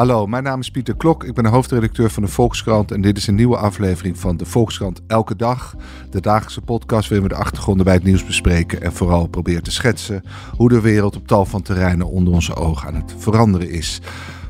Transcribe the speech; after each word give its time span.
Hallo, 0.00 0.26
mijn 0.26 0.42
naam 0.42 0.60
is 0.60 0.70
Pieter 0.70 0.96
Klok. 0.96 1.24
Ik 1.24 1.34
ben 1.34 1.44
de 1.44 1.50
hoofdredacteur 1.50 2.10
van 2.10 2.22
de 2.22 2.28
Volkskrant 2.28 2.92
en 2.92 3.00
dit 3.00 3.16
is 3.16 3.26
een 3.26 3.34
nieuwe 3.34 3.56
aflevering 3.56 4.18
van 4.18 4.36
de 4.36 4.44
Volkskrant 4.44 5.00
Elke 5.06 5.36
Dag. 5.36 5.74
De 6.10 6.20
dagelijkse 6.20 6.60
podcast 6.60 7.08
waarin 7.08 7.28
we 7.28 7.34
de 7.34 7.40
achtergronden 7.40 7.84
bij 7.84 7.94
het 7.94 8.02
nieuws 8.02 8.24
bespreken 8.24 8.82
en 8.82 8.92
vooral 8.92 9.26
proberen 9.26 9.62
te 9.62 9.70
schetsen 9.70 10.22
hoe 10.56 10.68
de 10.68 10.80
wereld 10.80 11.16
op 11.16 11.26
tal 11.26 11.44
van 11.44 11.62
terreinen 11.62 12.06
onder 12.06 12.32
onze 12.32 12.54
ogen 12.54 12.88
aan 12.88 12.94
het 12.94 13.14
veranderen 13.18 13.70
is. 13.70 14.00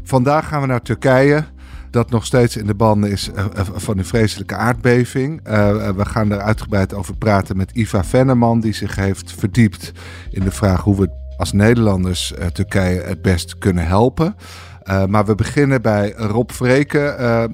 Vandaag 0.02 0.48
gaan 0.48 0.60
we 0.60 0.66
naar 0.66 0.82
Turkije 0.82 1.44
dat 1.90 2.10
nog 2.10 2.26
steeds 2.26 2.56
in 2.56 2.66
de 2.66 2.74
banden 2.74 3.10
is 3.10 3.30
eh, 3.30 3.44
eh, 3.44 3.66
van 3.72 3.98
een 3.98 4.04
vreselijke 4.04 4.56
aardbeving. 4.56 5.48
Uh, 5.48 5.90
we 5.90 6.04
gaan 6.04 6.28
daar 6.28 6.40
uitgebreid 6.40 6.94
over 6.94 7.16
praten 7.16 7.56
met 7.56 7.70
Iva 7.70 8.04
Venneman, 8.04 8.60
die 8.60 8.74
zich 8.74 8.96
heeft 8.96 9.32
verdiept 9.32 9.92
in 10.30 10.44
de 10.44 10.52
vraag 10.52 10.82
hoe 10.82 10.96
we 10.96 11.10
als 11.36 11.52
Nederlanders 11.52 12.34
Turkije 12.52 13.00
het 13.00 13.22
best 13.22 13.58
kunnen 13.58 13.86
helpen. 13.86 14.34
Uh, 14.84 15.04
maar 15.04 15.24
we 15.24 15.34
beginnen 15.34 15.82
bij 15.82 16.12
Rob 16.16 16.50
Vreken. 16.50 17.20
Uh, 17.20 17.44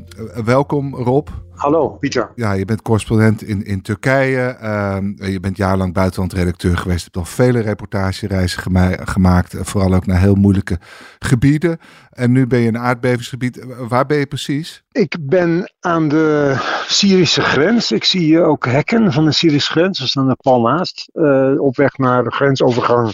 welkom 0.44 0.94
Rob. 0.94 1.28
Hallo 1.50 1.88
Pieter. 1.88 2.32
Ja, 2.34 2.52
je 2.52 2.64
bent 2.64 2.82
correspondent 2.82 3.42
in, 3.42 3.64
in 3.64 3.82
Turkije. 3.82 4.56
Uh, 4.62 5.32
je 5.32 5.40
bent 5.40 5.56
jarenlang 5.56 5.92
buitenlandredacteur 5.92 6.76
geweest. 6.76 6.98
Je 6.98 7.04
hebt 7.04 7.16
al 7.16 7.44
vele 7.44 7.60
reportagereizen 7.60 8.62
gema 8.62 8.90
gemaakt. 9.04 9.54
Vooral 9.58 9.94
ook 9.94 10.06
naar 10.06 10.20
heel 10.20 10.34
moeilijke 10.34 10.78
gebieden. 11.18 11.78
En 12.10 12.32
nu 12.32 12.46
ben 12.46 12.58
je 12.58 12.66
in 12.66 12.74
een 12.74 12.80
aardbevingsgebied. 12.80 13.64
Waar 13.88 14.06
ben 14.06 14.18
je 14.18 14.26
precies? 14.26 14.82
Ik 14.92 15.16
ben 15.20 15.72
aan 15.80 16.08
de 16.08 16.56
Syrische 16.86 17.42
grens. 17.42 17.92
Ik 17.92 18.04
zie 18.04 18.40
ook 18.40 18.66
hekken 18.66 19.12
van 19.12 19.24
de 19.24 19.32
Syrische 19.32 19.72
grens. 19.72 20.00
We 20.00 20.06
staan 20.06 20.28
er 20.28 20.36
pal 20.36 20.60
naast. 20.60 21.10
op 21.58 21.76
weg 21.76 21.98
naar 21.98 22.24
de 22.24 22.32
grensovergang 22.32 23.12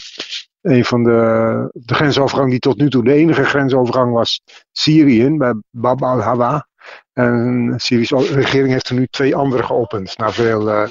een 0.63 0.85
van 0.85 1.03
de, 1.03 1.71
de 1.73 1.95
grensovergang 1.95 2.51
die 2.51 2.59
tot 2.59 2.79
nu 2.79 2.91
toe 2.91 3.05
de 3.05 3.13
enige 3.13 3.45
grensovergang 3.45 4.13
was, 4.13 4.43
Syrië, 4.73 5.37
bij 5.37 5.55
Bab 5.71 6.03
al-Hawa. 6.03 6.67
En 7.13 7.71
de 7.71 7.79
Syrische 7.79 8.17
regering 8.17 8.73
heeft 8.73 8.89
er 8.89 8.95
nu 8.95 9.07
twee 9.07 9.37
andere 9.37 9.63
geopend, 9.63 10.19
na 10.19 10.33
veel 10.33 10.69
uh, 10.69 10.89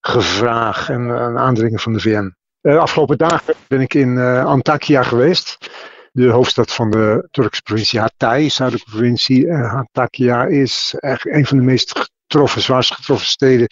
gevraag 0.00 0.88
en 0.88 1.00
uh, 1.00 1.36
aandringen 1.36 1.78
van 1.78 1.92
de 1.92 2.00
VN. 2.00 2.34
De 2.60 2.70
uh, 2.70 2.78
afgelopen 2.78 3.18
dagen 3.18 3.54
ben 3.68 3.80
ik 3.80 3.94
in 3.94 4.18
Antakya 4.18 5.02
geweest, 5.02 5.70
de 6.12 6.28
hoofdstad 6.28 6.72
van 6.72 6.90
de 6.90 7.28
Turkse 7.30 7.62
provincie 7.62 8.00
Hatay, 8.00 8.48
zuidelijke 8.48 8.90
provincie. 8.90 9.54
Antakya 9.54 10.44
is 10.44 10.94
echt 10.98 11.26
een 11.26 11.46
van 11.46 11.56
de 11.58 11.64
meest 11.64 11.98
getroffen, 11.98 12.62
zwaarst 12.62 12.94
getroffen 12.94 13.26
steden 13.26 13.68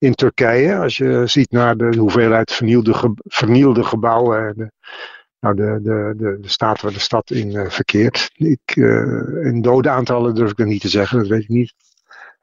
in 0.00 0.14
Turkije. 0.14 0.76
Als 0.76 0.96
je 0.96 1.22
ziet 1.26 1.50
naar 1.50 1.76
de 1.76 1.96
hoeveelheid 1.96 2.52
vernielde, 2.52 3.14
vernielde 3.24 3.84
gebouwen 3.84 4.46
en 4.46 4.54
de, 4.56 4.70
nou 5.40 5.54
de, 5.54 5.80
de, 5.82 6.14
de, 6.16 6.38
de 6.40 6.48
staat 6.48 6.80
waar 6.80 6.92
de 6.92 6.98
stad 6.98 7.30
in 7.30 7.48
uh, 7.48 7.70
verkeert. 7.70 8.30
Ik, 8.34 8.76
in 9.42 9.60
dode 9.62 9.90
aantallen 9.90 10.34
durf 10.34 10.50
ik 10.50 10.56
dat 10.56 10.66
niet 10.66 10.80
te 10.80 10.88
zeggen, 10.88 11.18
dat 11.18 11.28
weet 11.28 11.42
ik 11.42 11.48
niet. 11.48 11.74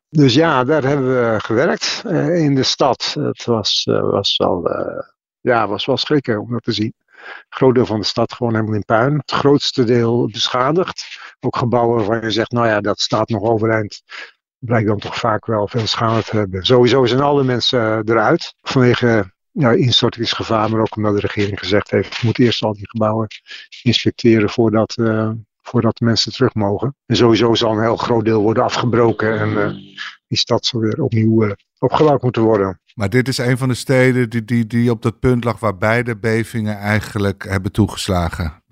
Dus 0.09 0.33
ja, 0.33 0.63
daar 0.63 0.83
hebben 0.83 1.07
we 1.07 1.39
gewerkt 1.39 2.03
uh, 2.05 2.43
in 2.43 2.55
de 2.55 2.63
stad. 2.63 3.15
Het 3.19 3.45
was, 3.45 3.83
was, 3.85 4.37
wel, 4.37 4.69
ja, 5.41 5.67
was 5.67 5.85
wel 5.85 5.97
schrikken 5.97 6.39
om 6.39 6.51
dat 6.51 6.63
te 6.63 6.71
zien. 6.71 6.93
Een 7.05 7.33
groot 7.49 7.75
deel 7.75 7.85
van 7.85 7.99
de 7.99 8.05
stad 8.05 8.33
gewoon 8.33 8.53
helemaal 8.53 8.75
in 8.75 8.85
puin. 8.85 9.17
Het 9.17 9.31
grootste 9.31 9.83
deel 9.83 10.27
beschadigd. 10.27 11.05
Ook 11.39 11.55
gebouwen 11.55 11.97
waarvan 11.97 12.21
je 12.21 12.31
zegt, 12.31 12.51
nou 12.51 12.67
ja, 12.67 12.81
dat 12.81 12.99
staat 12.99 13.29
nog 13.29 13.41
overeind 13.41 14.01
blijkt 14.59 14.87
dan 14.87 14.99
toch 14.99 15.15
vaak 15.15 15.45
wel 15.45 15.67
veel 15.67 15.87
schade 15.87 16.23
te 16.23 16.37
hebben. 16.37 16.65
Sowieso 16.65 17.05
zijn 17.05 17.21
alle 17.21 17.43
mensen 17.43 17.79
uh, 17.79 18.13
eruit 18.15 18.53
vanwege 18.61 19.31
ja, 19.51 19.71
instortingsgevaar, 19.71 20.69
maar 20.69 20.79
ook 20.79 20.95
omdat 20.95 21.13
de 21.13 21.19
regering 21.19 21.59
gezegd 21.59 21.91
heeft: 21.91 22.19
we 22.19 22.25
moeten 22.25 22.43
eerst 22.43 22.63
al 22.63 22.73
die 22.73 22.89
gebouwen 22.89 23.27
inspecteren 23.81 24.49
voordat, 24.49 24.97
uh, 24.99 25.31
voordat 25.61 25.97
de 25.97 26.05
mensen 26.05 26.31
terug 26.31 26.53
mogen. 26.53 26.95
En 27.05 27.15
sowieso 27.15 27.53
zal 27.53 27.71
een 27.71 27.81
heel 27.81 27.97
groot 27.97 28.25
deel 28.25 28.41
worden 28.41 28.63
afgebroken 28.63 29.39
en 29.39 29.49
uh, 29.49 29.67
die 30.27 30.37
stad 30.37 30.65
zal 30.65 30.79
weer 30.79 31.01
opnieuw 31.01 31.55
opgebouwd 31.79 32.21
moeten 32.21 32.41
worden. 32.41 32.79
Maar 32.93 33.09
dit 33.09 33.27
is 33.27 33.37
een 33.37 33.57
van 33.57 33.67
de 33.67 33.73
steden 33.73 34.29
die, 34.29 34.45
die, 34.45 34.67
die 34.67 34.91
op 34.91 35.01
dat 35.01 35.19
punt 35.19 35.43
lag 35.43 35.59
waar 35.59 35.77
beide 35.77 36.17
bevingen 36.17 36.77
eigenlijk 36.77 37.43
hebben 37.43 37.71
toegeslagen 37.71 38.63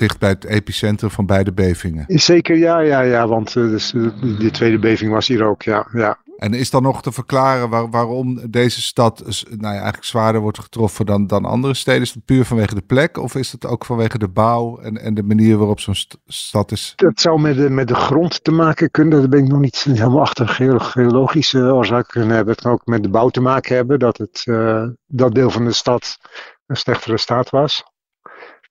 dicht 0.00 0.18
bij 0.18 0.28
het 0.28 0.44
epicentrum 0.44 1.10
van 1.10 1.26
beide 1.26 1.52
bevingen. 1.52 2.04
Zeker, 2.08 2.56
ja, 2.56 2.78
ja, 2.78 3.00
ja, 3.00 3.26
want 3.28 3.54
uh, 3.54 3.70
dus, 3.70 3.92
uh, 3.92 4.10
de 4.38 4.50
tweede 4.50 4.78
beving 4.78 5.12
was 5.12 5.28
hier 5.28 5.44
ook, 5.44 5.62
ja. 5.62 5.86
ja. 5.92 6.18
En 6.36 6.54
is 6.54 6.70
dan 6.70 6.82
nog 6.82 7.02
te 7.02 7.12
verklaren 7.12 7.68
waar, 7.68 7.90
waarom 7.90 8.50
deze 8.50 8.82
stad 8.82 9.22
nou 9.48 9.60
ja, 9.60 9.70
eigenlijk 9.70 10.04
zwaarder 10.04 10.40
wordt 10.40 10.58
getroffen 10.58 11.06
dan, 11.06 11.26
dan 11.26 11.44
andere 11.44 11.74
steden? 11.74 12.02
Is 12.02 12.14
het 12.14 12.24
puur 12.24 12.44
vanwege 12.44 12.74
de 12.74 12.82
plek 12.86 13.16
of 13.16 13.34
is 13.34 13.52
het 13.52 13.66
ook 13.66 13.84
vanwege 13.84 14.18
de 14.18 14.28
bouw 14.28 14.78
en, 14.78 15.00
en 15.00 15.14
de 15.14 15.22
manier 15.22 15.56
waarop 15.56 15.80
zo'n 15.80 15.94
st 15.94 16.18
stad 16.26 16.72
is? 16.72 16.92
Dat 16.96 17.20
zou 17.20 17.40
met 17.40 17.56
de, 17.56 17.70
met 17.70 17.88
de 17.88 17.94
grond 17.94 18.44
te 18.44 18.50
maken 18.50 18.90
kunnen. 18.90 19.20
Daar 19.20 19.28
ben 19.28 19.44
ik 19.44 19.50
nog 19.50 19.60
niet 19.60 19.82
helemaal 19.82 20.20
achter. 20.20 20.48
Geologische 20.78 21.58
oorzaken 21.58 22.10
kunnen 22.10 22.36
hebben. 22.36 22.54
Het 22.54 22.62
kan 22.62 22.72
ook 22.72 22.86
met 22.86 23.02
de 23.02 23.10
bouw 23.10 23.28
te 23.28 23.40
maken 23.40 23.74
hebben. 23.74 23.98
Dat 23.98 24.18
het, 24.18 24.42
uh, 24.44 24.84
dat 25.06 25.34
deel 25.34 25.50
van 25.50 25.64
de 25.64 25.72
stad 25.72 26.18
een 26.66 26.76
slechtere 26.76 27.18
staat 27.18 27.50
was. 27.50 27.84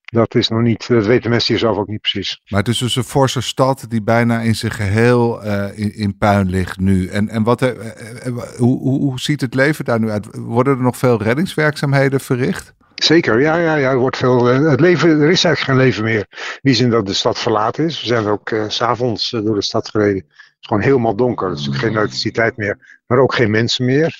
Dat 0.09 0.35
is 0.35 0.47
nog 0.47 0.61
niet, 0.61 0.87
dat 0.87 1.05
weten 1.05 1.29
mensen 1.29 1.53
hier 1.53 1.61
zelf 1.61 1.77
ook 1.77 1.87
niet 1.87 2.01
precies. 2.01 2.41
Maar 2.47 2.59
het 2.59 2.67
is 2.67 2.77
dus 2.77 2.95
een 2.95 3.03
forse 3.03 3.41
stad 3.41 3.85
die 3.89 4.01
bijna 4.01 4.39
in 4.39 4.55
zijn 4.55 4.71
geheel 4.71 5.45
uh, 5.45 5.77
in, 5.77 5.95
in, 5.95 6.17
puin 6.17 6.49
ligt 6.49 6.79
nu. 6.79 7.07
En, 7.07 7.29
en 7.29 7.43
wat, 7.43 7.61
uh, 7.61 7.69
hoe, 8.57 8.79
hoe, 8.79 8.99
hoe 8.99 9.19
ziet 9.19 9.41
het 9.41 9.53
leven 9.53 9.85
daar 9.85 9.99
nu 9.99 10.09
uit? 10.09 10.27
Worden 10.31 10.77
er 10.77 10.83
nog 10.83 10.97
veel 10.97 11.21
reddingswerkzaamheden 11.21 12.19
verricht? 12.19 12.73
Zeker, 12.95 13.39
ja, 13.41 13.57
ja, 13.57 13.75
ja. 13.75 13.89
Er, 13.89 13.97
wordt 13.97 14.17
veel, 14.17 14.45
het 14.45 14.79
leven, 14.79 15.09
er 15.09 15.29
is 15.29 15.43
eigenlijk 15.43 15.59
geen 15.59 15.87
leven 15.87 16.03
meer. 16.03 16.25
In 16.29 16.59
die 16.61 16.73
zin 16.73 16.89
dat 16.89 17.05
de 17.05 17.13
stad 17.13 17.39
verlaten 17.39 17.85
is. 17.85 18.01
We 18.01 18.07
zijn 18.07 18.25
ook 18.25 18.49
uh, 18.49 18.63
s'avonds 18.67 19.29
door 19.29 19.55
de 19.55 19.63
stad 19.63 19.89
gereden. 19.89 20.23
Het 20.25 20.57
is 20.59 20.67
gewoon 20.67 20.83
helemaal 20.83 21.15
donker. 21.15 21.51
Is 21.51 21.67
geen 21.71 21.89
elektriciteit 21.89 22.57
meer. 22.57 23.01
Maar 23.07 23.19
ook 23.19 23.33
geen 23.33 23.51
mensen 23.51 23.85
meer. 23.85 24.17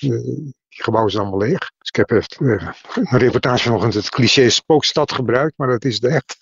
Die 0.80 0.88
gebouwen 0.88 1.12
zijn 1.12 1.26
allemaal 1.26 1.48
leeg. 1.48 1.70
Dus 1.78 1.88
ik 1.88 1.96
heb 1.96 2.10
uh, 2.10 2.68
een 2.94 3.18
reportage 3.18 3.62
vanochtend 3.62 3.94
het 3.94 4.08
cliché 4.08 4.48
spookstad 4.48 5.12
gebruikt, 5.12 5.52
maar 5.56 5.68
dat 5.68 5.84
is 5.84 5.94
het 5.94 6.04
echt. 6.04 6.38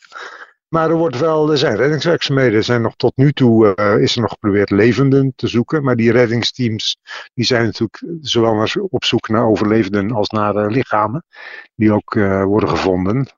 Maar 0.68 0.90
er, 0.90 0.96
wordt 0.96 1.18
wel, 1.18 1.50
er 1.50 1.58
zijn 1.58 1.76
reddingswerkzaamheden. 1.76 2.56
Er 2.56 2.64
zijn 2.64 2.82
nog 2.82 2.96
tot 2.96 3.16
nu 3.16 3.32
toe 3.32 3.74
uh, 3.76 4.02
is 4.02 4.14
er 4.14 4.20
nog 4.20 4.30
geprobeerd 4.30 4.70
levenden 4.70 5.32
te 5.36 5.46
zoeken. 5.46 5.84
Maar 5.84 5.96
die 5.96 6.12
reddingsteams 6.12 6.98
die 7.34 7.44
zijn 7.44 7.64
natuurlijk 7.64 8.04
zowel 8.20 8.54
naar, 8.54 8.74
op 8.88 9.04
zoek 9.04 9.28
naar 9.28 9.46
overlevenden 9.46 10.12
als 10.12 10.28
naar 10.28 10.56
uh, 10.56 10.70
lichamen. 10.70 11.24
Die 11.74 11.92
ook 11.92 12.14
uh, 12.14 12.44
worden 12.44 12.68
gevonden. 12.68 13.28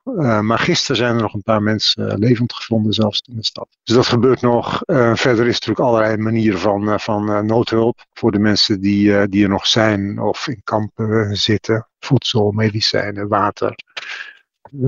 maar 0.41 0.59
gisteren 0.59 0.95
zijn 0.95 1.15
er 1.15 1.21
nog 1.21 1.33
een 1.33 1.43
paar 1.43 1.61
mensen 1.61 2.19
levend 2.19 2.53
gevonden, 2.53 2.93
zelfs 2.93 3.21
in 3.29 3.35
de 3.35 3.45
stad. 3.45 3.67
Dus 3.83 3.95
dat 3.95 4.07
gebeurt 4.07 4.41
nog. 4.41 4.81
verder 4.85 5.31
is 5.31 5.37
er 5.37 5.45
natuurlijk 5.45 5.79
allerlei 5.79 6.17
manieren 6.17 6.59
van, 6.59 6.99
van 6.99 7.45
noodhulp. 7.45 8.05
Voor 8.13 8.31
de 8.31 8.39
mensen 8.39 8.81
die, 8.81 9.27
die 9.27 9.43
er 9.43 9.49
nog 9.49 9.67
zijn 9.67 10.19
of 10.19 10.47
in 10.47 10.61
kampen 10.63 11.35
zitten. 11.35 11.87
Voedsel, 11.99 12.51
medicijnen, 12.51 13.27
water 13.27 13.75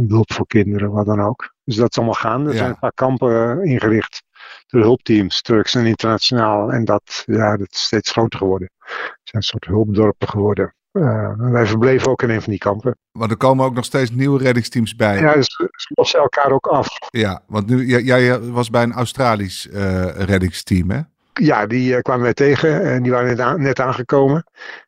hulp 0.07 0.33
voor 0.33 0.47
kinderen, 0.47 0.91
wat 0.91 1.05
dan 1.05 1.21
ook. 1.21 1.52
Dus 1.63 1.75
dat 1.75 1.89
is 1.89 1.97
allemaal 1.97 2.13
gaande. 2.13 2.45
Er 2.45 2.53
ja. 2.53 2.57
zijn 2.57 2.69
een 2.69 2.79
paar 2.79 2.93
kampen 2.93 3.63
ingericht 3.63 4.23
door 4.67 4.81
hulpteams, 4.81 5.41
Turks 5.41 5.75
en 5.75 5.85
internationaal. 5.85 6.71
En 6.71 6.85
dat, 6.85 7.23
ja, 7.25 7.57
dat 7.57 7.67
is 7.71 7.83
steeds 7.83 8.11
groter 8.11 8.39
geworden. 8.39 8.69
Het 8.79 9.19
zijn 9.23 9.41
een 9.41 9.43
soort 9.43 9.65
hulpdorpen 9.65 10.29
geworden. 10.29 10.73
Uh, 10.91 11.33
wij 11.37 11.65
verbleven 11.65 12.11
ook 12.11 12.21
in 12.21 12.29
een 12.29 12.41
van 12.41 12.49
die 12.49 12.59
kampen. 12.59 12.97
Maar 13.11 13.29
er 13.29 13.37
komen 13.37 13.65
ook 13.65 13.73
nog 13.73 13.85
steeds 13.85 14.11
nieuwe 14.11 14.43
reddingsteams 14.43 14.95
bij. 14.95 15.19
Ja, 15.19 15.33
dus 15.33 15.55
ze 15.55 15.91
lossen 15.93 16.19
elkaar 16.19 16.51
ook 16.51 16.67
af. 16.67 16.87
Ja, 17.09 17.43
want 17.47 17.67
nu, 17.67 17.85
jij, 17.85 18.01
jij 18.01 18.39
was 18.39 18.69
bij 18.69 18.83
een 18.83 18.93
Australisch 18.93 19.67
uh, 19.71 20.05
reddingsteam, 20.05 20.89
hè? 20.89 20.99
Ja, 21.33 21.67
die 21.67 21.93
uh, 21.95 21.99
kwamen 21.99 22.23
wij 22.23 22.33
tegen 22.33 22.81
en 22.81 23.03
die 23.03 23.11
waren 23.11 23.27
net, 23.27 23.39
aan, 23.39 23.61
net 23.61 23.79
aangekomen. 23.79 24.43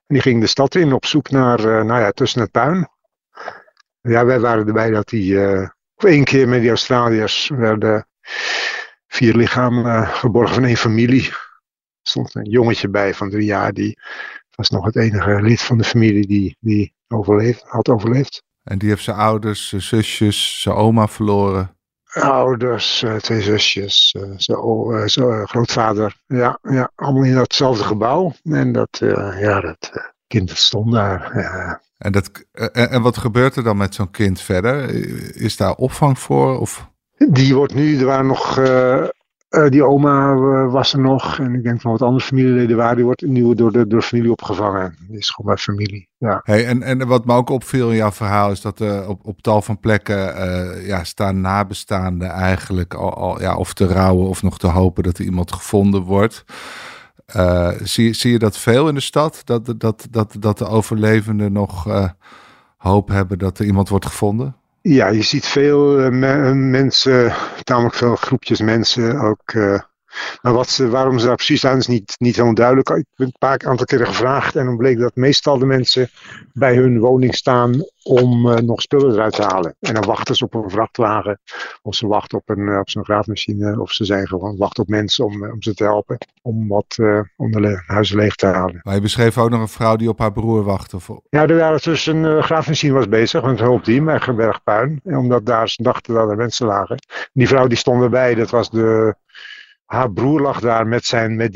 En 0.07 0.15
die 0.15 0.21
gingen 0.21 0.39
de 0.39 0.47
stad 0.47 0.75
in 0.75 0.93
op 0.93 1.05
zoek 1.05 1.29
naar, 1.29 1.85
nou 1.85 2.01
ja, 2.01 2.11
tussen 2.11 2.41
het 2.41 2.51
puin. 2.51 2.89
Ja, 4.01 4.25
wij 4.25 4.39
waren 4.39 4.67
erbij 4.67 4.89
dat 4.89 5.07
die 5.07 5.39
uh, 5.97 6.11
één 6.11 6.23
keer 6.23 6.47
met 6.47 6.61
die 6.61 6.69
Australiërs 6.69 7.49
werden 7.53 8.07
vier 9.07 9.35
lichamen 9.35 9.85
uh, 9.85 10.15
geborgen 10.15 10.55
van 10.55 10.63
één 10.63 10.77
familie. 10.77 11.29
Er 11.29 12.11
stond 12.11 12.35
een 12.35 12.49
jongetje 12.49 12.89
bij 12.89 13.13
van 13.13 13.29
drie 13.29 13.45
jaar, 13.45 13.73
die 13.73 13.99
was 14.55 14.69
nog 14.69 14.85
het 14.85 14.95
enige 14.95 15.41
lid 15.41 15.61
van 15.61 15.77
de 15.77 15.83
familie 15.83 16.27
die, 16.27 16.57
die 16.59 16.93
overleefd, 17.07 17.63
had 17.67 17.89
overleefd. 17.89 18.43
En 18.63 18.77
die 18.77 18.89
heeft 18.89 19.03
zijn 19.03 19.17
ouders, 19.17 19.69
zijn 19.69 19.81
zusjes, 19.81 20.61
zijn 20.61 20.75
oma 20.75 21.07
verloren. 21.07 21.77
Ouders, 22.13 23.01
uh, 23.01 23.15
twee 23.15 23.41
zusjes, 23.41 24.09
zijn, 24.09 24.39
zijn 24.39 25.47
grootvader. 25.47 26.15
Ja, 26.27 26.59
ja, 26.61 26.91
allemaal 26.95 27.23
in 27.23 27.33
datzelfde 27.33 27.83
gebouw. 27.83 28.33
En 28.43 28.71
dat, 28.71 28.97
ja, 29.39 29.61
dat 29.61 30.13
kind 30.27 30.49
stond 30.49 30.91
daar. 30.91 31.31
En, 31.97 32.11
dat, 32.11 32.45
en, 32.51 32.89
en, 32.89 33.01
wat 33.01 33.17
gebeurt 33.17 33.55
er 33.55 33.63
dan 33.63 33.77
met 33.77 33.95
zo'n 33.95 34.11
kind 34.11 34.41
verder? 34.41 34.89
Is 35.35 35.57
daar 35.57 35.75
opvang 35.75 36.19
voor? 36.19 36.59
Of? 36.59 36.89
Die 37.29 37.55
wordt 37.55 37.73
nu, 37.73 37.99
er 37.99 38.05
waren 38.05 38.27
nog 38.27 38.59
uh, 38.59 39.03
Uh, 39.55 39.69
die 39.69 39.83
oma 39.83 40.33
uh, 40.33 40.71
was 40.71 40.93
er 40.93 40.99
nog. 40.99 41.39
En 41.39 41.53
ik 41.53 41.63
denk 41.63 41.81
van 41.81 41.91
wat 41.91 42.01
andere 42.01 42.25
familieleden 42.25 42.77
waren. 42.77 42.95
Die 42.95 43.05
wordt 43.05 43.21
nu 43.21 43.55
door 43.55 43.71
de, 43.71 43.87
door 43.87 44.01
familie 44.01 44.31
opgevangen. 44.31 44.95
Die 45.07 45.17
is 45.17 45.29
gewoon 45.29 45.55
bij 45.55 45.63
familie. 45.63 46.09
Ja. 46.17 46.39
Hey, 46.43 46.65
en, 46.65 46.83
en 46.83 47.07
wat 47.07 47.25
me 47.25 47.33
ook 47.33 47.49
opviel 47.49 47.89
in 47.89 47.95
jouw 47.95 48.11
verhaal 48.11 48.51
is 48.51 48.61
dat 48.61 48.81
op, 49.07 49.25
op 49.25 49.41
tal 49.41 49.61
van 49.61 49.79
plekken 49.79 50.17
ja, 50.85 51.03
staan 51.03 51.41
nabestaanden 51.41 52.29
eigenlijk 52.29 52.93
al, 52.93 53.13
al, 53.13 53.41
ja, 53.41 53.55
of 53.55 53.73
te 53.73 53.87
rouwen 53.87 54.27
of 54.27 54.43
nog 54.43 54.57
te 54.57 54.67
hopen 54.67 55.03
dat 55.03 55.17
er 55.17 55.25
iemand 55.25 55.51
gevonden 55.51 56.01
wordt. 56.01 56.43
Zie, 57.83 58.13
zie 58.13 58.31
je 58.31 58.39
dat 58.39 58.57
veel 58.57 58.87
in 58.87 58.95
de 58.95 59.01
stad? 59.01 59.41
Dat, 59.43 59.73
dat, 59.77 60.07
dat, 60.09 60.35
dat 60.39 60.57
de 60.57 60.67
overlevenden 60.67 61.51
nog 61.51 61.87
hoop 62.77 63.07
hebben 63.07 63.37
dat 63.37 63.59
er 63.59 63.65
iemand 63.65 63.89
wordt 63.89 64.05
gevonden? 64.05 64.55
Ja, 64.81 65.07
je 65.07 65.21
ziet 65.21 65.45
veel 65.45 65.99
uh, 65.99 66.51
mensen, 66.53 67.33
tamelijk 67.63 67.95
veel 67.95 68.15
groepjes 68.15 68.61
mensen 68.61 69.19
ook. 69.19 69.53
Maar 70.41 70.53
wat 70.53 70.69
ze, 70.69 70.89
waarom 70.89 71.19
ze 71.19 71.25
daar 71.25 71.35
precies 71.35 71.57
staan 71.57 71.77
is 71.77 71.87
niet, 71.87 72.15
niet 72.17 72.33
helemaal 72.33 72.55
duidelijk. 72.55 72.89
Ik 72.89 73.05
heb 73.15 73.27
een 73.27 73.35
paar 73.39 73.59
aantal 73.65 73.85
keren 73.85 74.07
gevraagd 74.07 74.55
en 74.55 74.65
dan 74.65 74.77
bleek 74.77 74.99
dat 74.99 75.15
meestal 75.15 75.57
de 75.57 75.65
mensen 75.65 76.09
bij 76.53 76.75
hun 76.75 76.99
woning 76.99 77.35
staan 77.35 77.83
om 78.03 78.47
uh, 78.47 78.55
nog 78.55 78.81
spullen 78.81 79.13
eruit 79.13 79.33
te 79.33 79.43
halen. 79.43 79.75
En 79.79 79.93
dan 79.93 80.05
wachten 80.05 80.35
ze 80.35 80.43
op 80.43 80.53
een 80.53 80.69
vrachtwagen 80.69 81.39
of 81.81 81.95
ze 81.95 82.07
wachten 82.07 82.37
op, 82.37 82.49
een, 82.49 82.79
op 82.79 82.89
zo'n 82.89 83.03
graafmachine 83.03 83.81
of 83.81 83.91
ze 83.91 84.05
zijn 84.05 84.27
gewoon 84.27 84.57
wachten 84.57 84.83
op 84.83 84.89
mensen 84.89 85.25
om, 85.25 85.51
om 85.51 85.61
ze 85.61 85.73
te 85.73 85.83
helpen 85.83 86.17
om 86.41 86.67
wat 86.67 86.97
uh, 86.99 87.19
om 87.35 87.51
de 87.51 87.83
huizen 87.85 88.17
leeg 88.17 88.35
te 88.35 88.45
halen. 88.45 88.79
Maar 88.83 88.95
je 88.95 89.01
beschreef 89.01 89.37
ook 89.37 89.49
nog 89.49 89.61
een 89.61 89.67
vrouw 89.67 89.95
die 89.95 90.09
op 90.09 90.19
haar 90.19 90.31
broer 90.31 90.63
wachtte? 90.63 90.95
Of... 90.95 91.09
Ja, 91.29 91.47
er 91.47 91.57
waren 91.57 91.79
dus 91.83 92.05
een 92.05 92.23
uh, 92.23 92.43
graafmachine 92.43 92.93
was 92.93 93.07
bezig 93.07 93.41
met 93.41 93.59
een 93.59 93.65
hulpteam 93.65 94.05
bij 94.05 94.19
Gebergpuin. 94.19 94.99
Omdat 95.03 95.45
daar 95.45 95.69
ze 95.69 95.83
dachten 95.83 96.13
dat 96.13 96.29
er 96.29 96.35
mensen 96.35 96.67
lagen. 96.67 96.97
Die 97.33 97.47
vrouw 97.47 97.67
die 97.67 97.77
stond 97.77 98.03
erbij, 98.03 98.35
dat 98.35 98.49
was 98.49 98.69
de 98.69 99.15
haar 99.85 100.11
broer 100.11 100.41
lag 100.41 100.59
daar 100.59 100.87
met, 100.87 101.05
zijn, 101.05 101.35
met. 101.35 101.53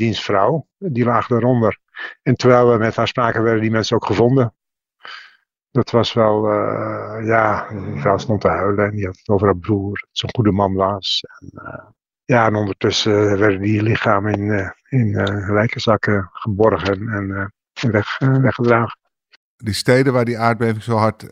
Die 0.78 1.04
lag 1.04 1.30
eronder. 1.30 1.78
En 2.22 2.34
terwijl 2.34 2.70
we 2.70 2.78
met 2.78 2.96
haar 2.96 3.08
spraken, 3.08 3.42
werden 3.42 3.60
die 3.60 3.70
mensen 3.70 3.96
ook 3.96 4.06
gevonden. 4.06 4.54
Dat 5.70 5.90
was 5.90 6.12
wel, 6.12 6.52
uh, 6.52 7.26
ja, 7.26 7.68
die 7.68 8.00
vrouw 8.00 8.18
stond 8.18 8.40
te 8.40 8.48
huilen 8.48 8.84
en 8.84 8.90
die 8.90 9.06
had 9.06 9.16
het 9.16 9.28
over 9.28 9.46
haar 9.46 9.56
broer, 9.56 10.06
zo'n 10.12 10.34
goede 10.34 10.52
man 10.52 10.74
was. 10.74 11.24
En, 11.38 11.50
uh, 11.54 11.84
ja, 12.24 12.46
en 12.46 12.54
ondertussen 12.54 13.38
werden 13.38 13.60
die 13.60 13.82
lichamen 13.82 14.32
in, 14.32 14.40
uh, 14.40 14.70
in 14.88 15.10
lijkenzakken 15.52 16.28
geborgen 16.32 17.08
en 17.08 17.52
weg, 17.90 18.18
weggedragen. 18.18 18.98
Die 19.56 19.74
steden 19.74 20.12
waar 20.12 20.24
die 20.24 20.38
aardbeving 20.38 20.82
zo 20.82 20.96
hard 20.96 21.22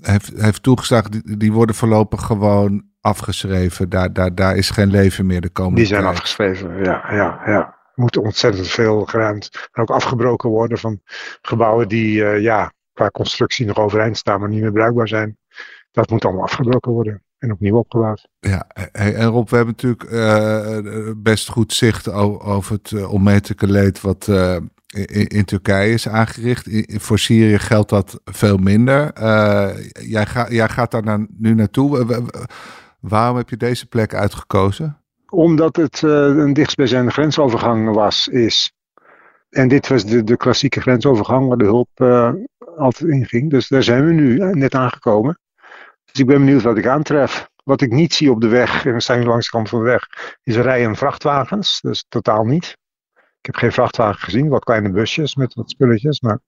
heeft, 0.00 0.40
heeft 0.40 0.62
toegeslagen, 0.62 1.38
die 1.38 1.52
worden 1.52 1.74
voorlopig 1.74 2.22
gewoon 2.22 2.85
afgeschreven. 3.06 3.88
Daar, 3.88 4.12
daar, 4.12 4.34
daar 4.34 4.56
is 4.56 4.70
geen 4.70 4.90
leven 4.90 5.26
meer 5.26 5.40
de 5.40 5.48
komende 5.48 5.76
Die 5.76 5.86
zijn 5.86 6.04
afgeschreven, 6.04 6.84
ja, 6.84 7.04
ja, 7.10 7.40
ja. 7.46 7.74
Er 7.94 8.02
moet 8.02 8.16
ontzettend 8.16 8.68
veel 8.68 9.04
geruimd 9.04 9.68
en 9.72 9.82
ook 9.82 9.90
afgebroken 9.90 10.50
worden 10.50 10.78
van 10.78 11.00
gebouwen 11.42 11.88
die 11.88 12.20
uh, 12.20 12.40
ja, 12.40 12.72
qua 12.92 13.10
constructie 13.10 13.66
nog 13.66 13.78
overeind 13.78 14.16
staan, 14.16 14.40
maar 14.40 14.48
niet 14.48 14.60
meer 14.60 14.72
bruikbaar 14.72 15.08
zijn. 15.08 15.38
Dat 15.90 16.10
moet 16.10 16.24
allemaal 16.24 16.42
afgebroken 16.42 16.92
worden 16.92 17.22
en 17.38 17.52
opnieuw 17.52 17.76
opgebouwd. 17.76 18.28
Ja, 18.40 18.66
en 18.92 19.24
Rob, 19.24 19.48
we 19.48 19.56
hebben 19.56 19.74
natuurlijk 19.76 20.10
uh, 20.10 21.12
best 21.16 21.48
goed 21.48 21.72
zicht 21.72 22.10
over 22.40 22.72
het 22.72 22.90
uh, 22.90 23.12
onmetelijke 23.12 23.66
leed 23.66 24.00
wat 24.00 24.26
uh, 24.30 24.56
in, 24.86 25.26
in, 25.26 25.44
Turkije 25.44 25.92
is 25.92 26.08
aangericht. 26.08 26.66
In, 26.66 27.00
voor 27.00 27.18
Syrië 27.18 27.58
geldt 27.58 27.90
dat 27.90 28.20
veel 28.24 28.56
minder. 28.56 29.10
jij, 30.06 30.26
ga, 30.26 30.48
jij 30.48 30.68
gaat 30.68 30.90
daar 30.90 31.26
nu 31.38 31.54
naartoe. 31.54 32.06
Waarom 33.08 33.36
heb 33.36 33.50
je 33.50 33.56
deze 33.56 33.86
plek 33.86 34.14
uitgekozen? 34.14 34.98
Omdat 35.28 35.76
het 35.76 36.02
uh, 36.02 36.10
een 36.10 36.52
dichtstbijzijnde 36.52 37.10
grensovergang 37.10 37.94
was, 37.94 38.28
is. 38.28 38.72
En 39.50 39.68
dit 39.68 39.88
was 39.88 40.04
de, 40.04 40.24
de 40.24 40.36
klassieke 40.36 40.80
grensovergang 40.80 41.48
waar 41.48 41.56
de 41.56 41.64
hulp 41.64 41.88
uh, 41.94 42.32
altijd 42.76 43.10
in 43.10 43.26
ging. 43.26 43.50
Dus 43.50 43.68
daar 43.68 43.82
zijn 43.82 44.06
we 44.06 44.12
nu 44.12 44.34
uh, 44.34 44.50
net 44.50 44.74
aangekomen. 44.74 45.38
Dus 46.04 46.20
ik 46.20 46.26
ben 46.26 46.38
benieuwd 46.38 46.62
wat 46.62 46.76
ik 46.76 46.86
aantref. 46.86 47.48
Wat 47.64 47.80
ik 47.80 47.90
niet 47.90 48.14
zie 48.14 48.30
op 48.30 48.40
de 48.40 48.48
weg, 48.48 48.86
en 48.86 48.92
we 48.92 49.00
zijn 49.00 49.26
langs 49.26 49.44
de 49.44 49.50
kant 49.50 49.68
van 49.68 49.78
de 49.78 49.84
weg, 49.84 50.06
is 50.42 50.56
rijen 50.56 50.96
vrachtwagens. 50.96 51.80
Dus 51.80 52.04
totaal 52.08 52.44
niet. 52.44 52.76
Ik 53.14 53.46
heb 53.52 53.56
geen 53.56 53.72
vrachtwagen 53.72 54.20
gezien, 54.20 54.48
wel 54.50 54.58
kleine 54.58 54.90
busjes 54.90 55.34
met 55.34 55.54
wat 55.54 55.70
spulletjes. 55.70 56.20
Maar 56.20 56.38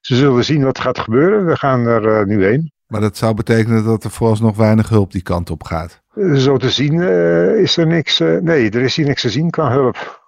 ze 0.00 0.16
zullen 0.16 0.44
zien 0.44 0.64
wat 0.64 0.78
gaat 0.78 0.98
gebeuren. 0.98 1.46
We 1.46 1.56
gaan 1.56 1.86
er 1.86 2.26
nu 2.26 2.44
heen. 2.44 2.72
Maar 2.86 3.00
dat 3.00 3.16
zou 3.16 3.34
betekenen 3.34 3.84
dat 3.84 4.04
er 4.04 4.10
vooralsnog 4.10 4.56
weinig 4.56 4.88
hulp 4.88 5.12
die 5.12 5.22
kant 5.22 5.50
op 5.50 5.64
gaat. 5.64 6.02
Zo 6.34 6.56
te 6.56 6.70
zien 6.70 6.94
uh, 6.94 7.60
is 7.60 7.76
er 7.76 7.86
niks. 7.86 8.20
Uh, 8.20 8.40
nee, 8.40 8.70
er 8.70 8.82
is 8.82 8.96
hier 8.96 9.06
niks 9.06 9.22
te 9.22 9.30
zien 9.30 9.50
qua 9.50 9.70
hulp. 9.70 10.26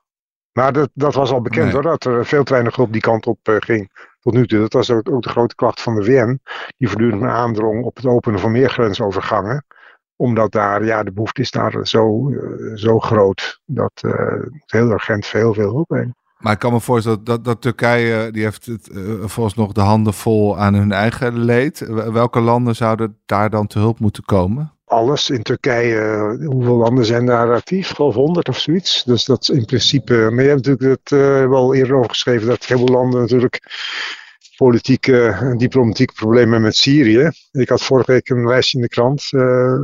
Maar 0.52 0.72
dat, 0.72 0.90
dat 0.94 1.14
was 1.14 1.30
al 1.30 1.40
bekend 1.40 1.64
nee. 1.64 1.72
hoor, 1.72 1.82
dat 1.82 2.04
er 2.04 2.26
veel 2.26 2.44
te 2.44 2.52
weinig 2.52 2.76
hulp 2.76 2.92
die 2.92 3.00
kant 3.00 3.26
op 3.26 3.48
uh, 3.48 3.56
ging. 3.58 4.08
Tot 4.20 4.32
nu 4.32 4.46
toe. 4.46 4.58
Dat 4.58 4.72
was 4.72 4.90
ook, 4.90 5.10
ook, 5.10 5.22
de 5.22 5.28
grote 5.28 5.54
klacht 5.54 5.82
van 5.82 5.94
de 5.94 6.04
VN. 6.04 6.40
Die 6.76 6.88
voortdurend 6.88 7.22
aandrong 7.22 7.84
op 7.84 7.96
het 7.96 8.06
openen 8.06 8.40
van 8.40 8.52
meer 8.52 8.70
grensovergangen. 8.70 9.64
Omdat 10.16 10.52
daar, 10.52 10.84
ja, 10.84 11.02
de 11.02 11.12
behoefte 11.12 11.40
is 11.40 11.50
daar 11.50 11.78
zo, 11.82 12.32
zo 12.74 12.98
groot. 12.98 13.60
Dat 13.64 14.02
heel 14.66 14.90
urgent 14.90 15.26
veel, 15.26 15.54
veel 15.54 15.70
hulp 15.70 15.88
heen. 15.88 16.14
Maar 16.40 16.52
ik 16.52 16.58
kan 16.58 16.72
me 16.72 16.80
voorstellen 16.80 17.24
dat, 17.24 17.44
dat, 17.44 17.60
Turkije, 17.60 18.30
die 18.30 18.42
heeft 18.42 18.66
het 18.66 18.88
uh, 18.92 19.24
volgens 19.24 19.54
nog 19.54 19.72
de 19.72 19.80
handen 19.80 20.14
vol 20.14 20.58
aan 20.58 20.74
hun 20.74 20.92
eigen 20.92 21.38
leed. 21.38 21.78
Welke 22.12 22.40
landen 22.40 22.76
zouden 22.76 23.16
daar 23.26 23.50
dan 23.50 23.66
te 23.66 23.78
hulp 23.78 23.98
moeten 23.98 24.24
komen? 24.24 24.72
Alles 24.90 25.30
in 25.30 25.42
Turkije. 25.42 26.36
Hoeveel 26.44 26.76
landen 26.76 27.04
zijn 27.04 27.26
daar 27.26 27.52
actief? 27.52 27.90
Geloof 27.90 28.14
100 28.14 28.48
of 28.48 28.58
zoiets. 28.58 29.04
Dus 29.04 29.24
dat 29.24 29.42
is 29.42 29.48
in 29.48 29.64
principe. 29.64 30.14
Maar 30.14 30.42
je 30.42 30.50
hebt 30.50 30.66
natuurlijk 30.66 31.00
het 31.00 31.18
uh, 31.18 31.48
wel 31.48 31.74
eerder 31.74 31.96
over 31.96 32.10
geschreven 32.10 32.46
dat 32.46 32.64
heel 32.64 32.78
veel 32.78 32.86
landen 32.86 33.20
natuurlijk 33.20 33.60
politieke 34.56 35.28
en 35.28 35.58
diplomatieke 35.58 36.12
problemen 36.12 36.62
met 36.62 36.76
Syrië. 36.76 37.30
Ik 37.52 37.68
had 37.68 37.82
vorige 37.82 38.12
week 38.12 38.28
een 38.28 38.46
lijstje 38.46 38.76
in 38.76 38.82
de 38.82 38.88
krant 38.88 39.28
uh, 39.30 39.74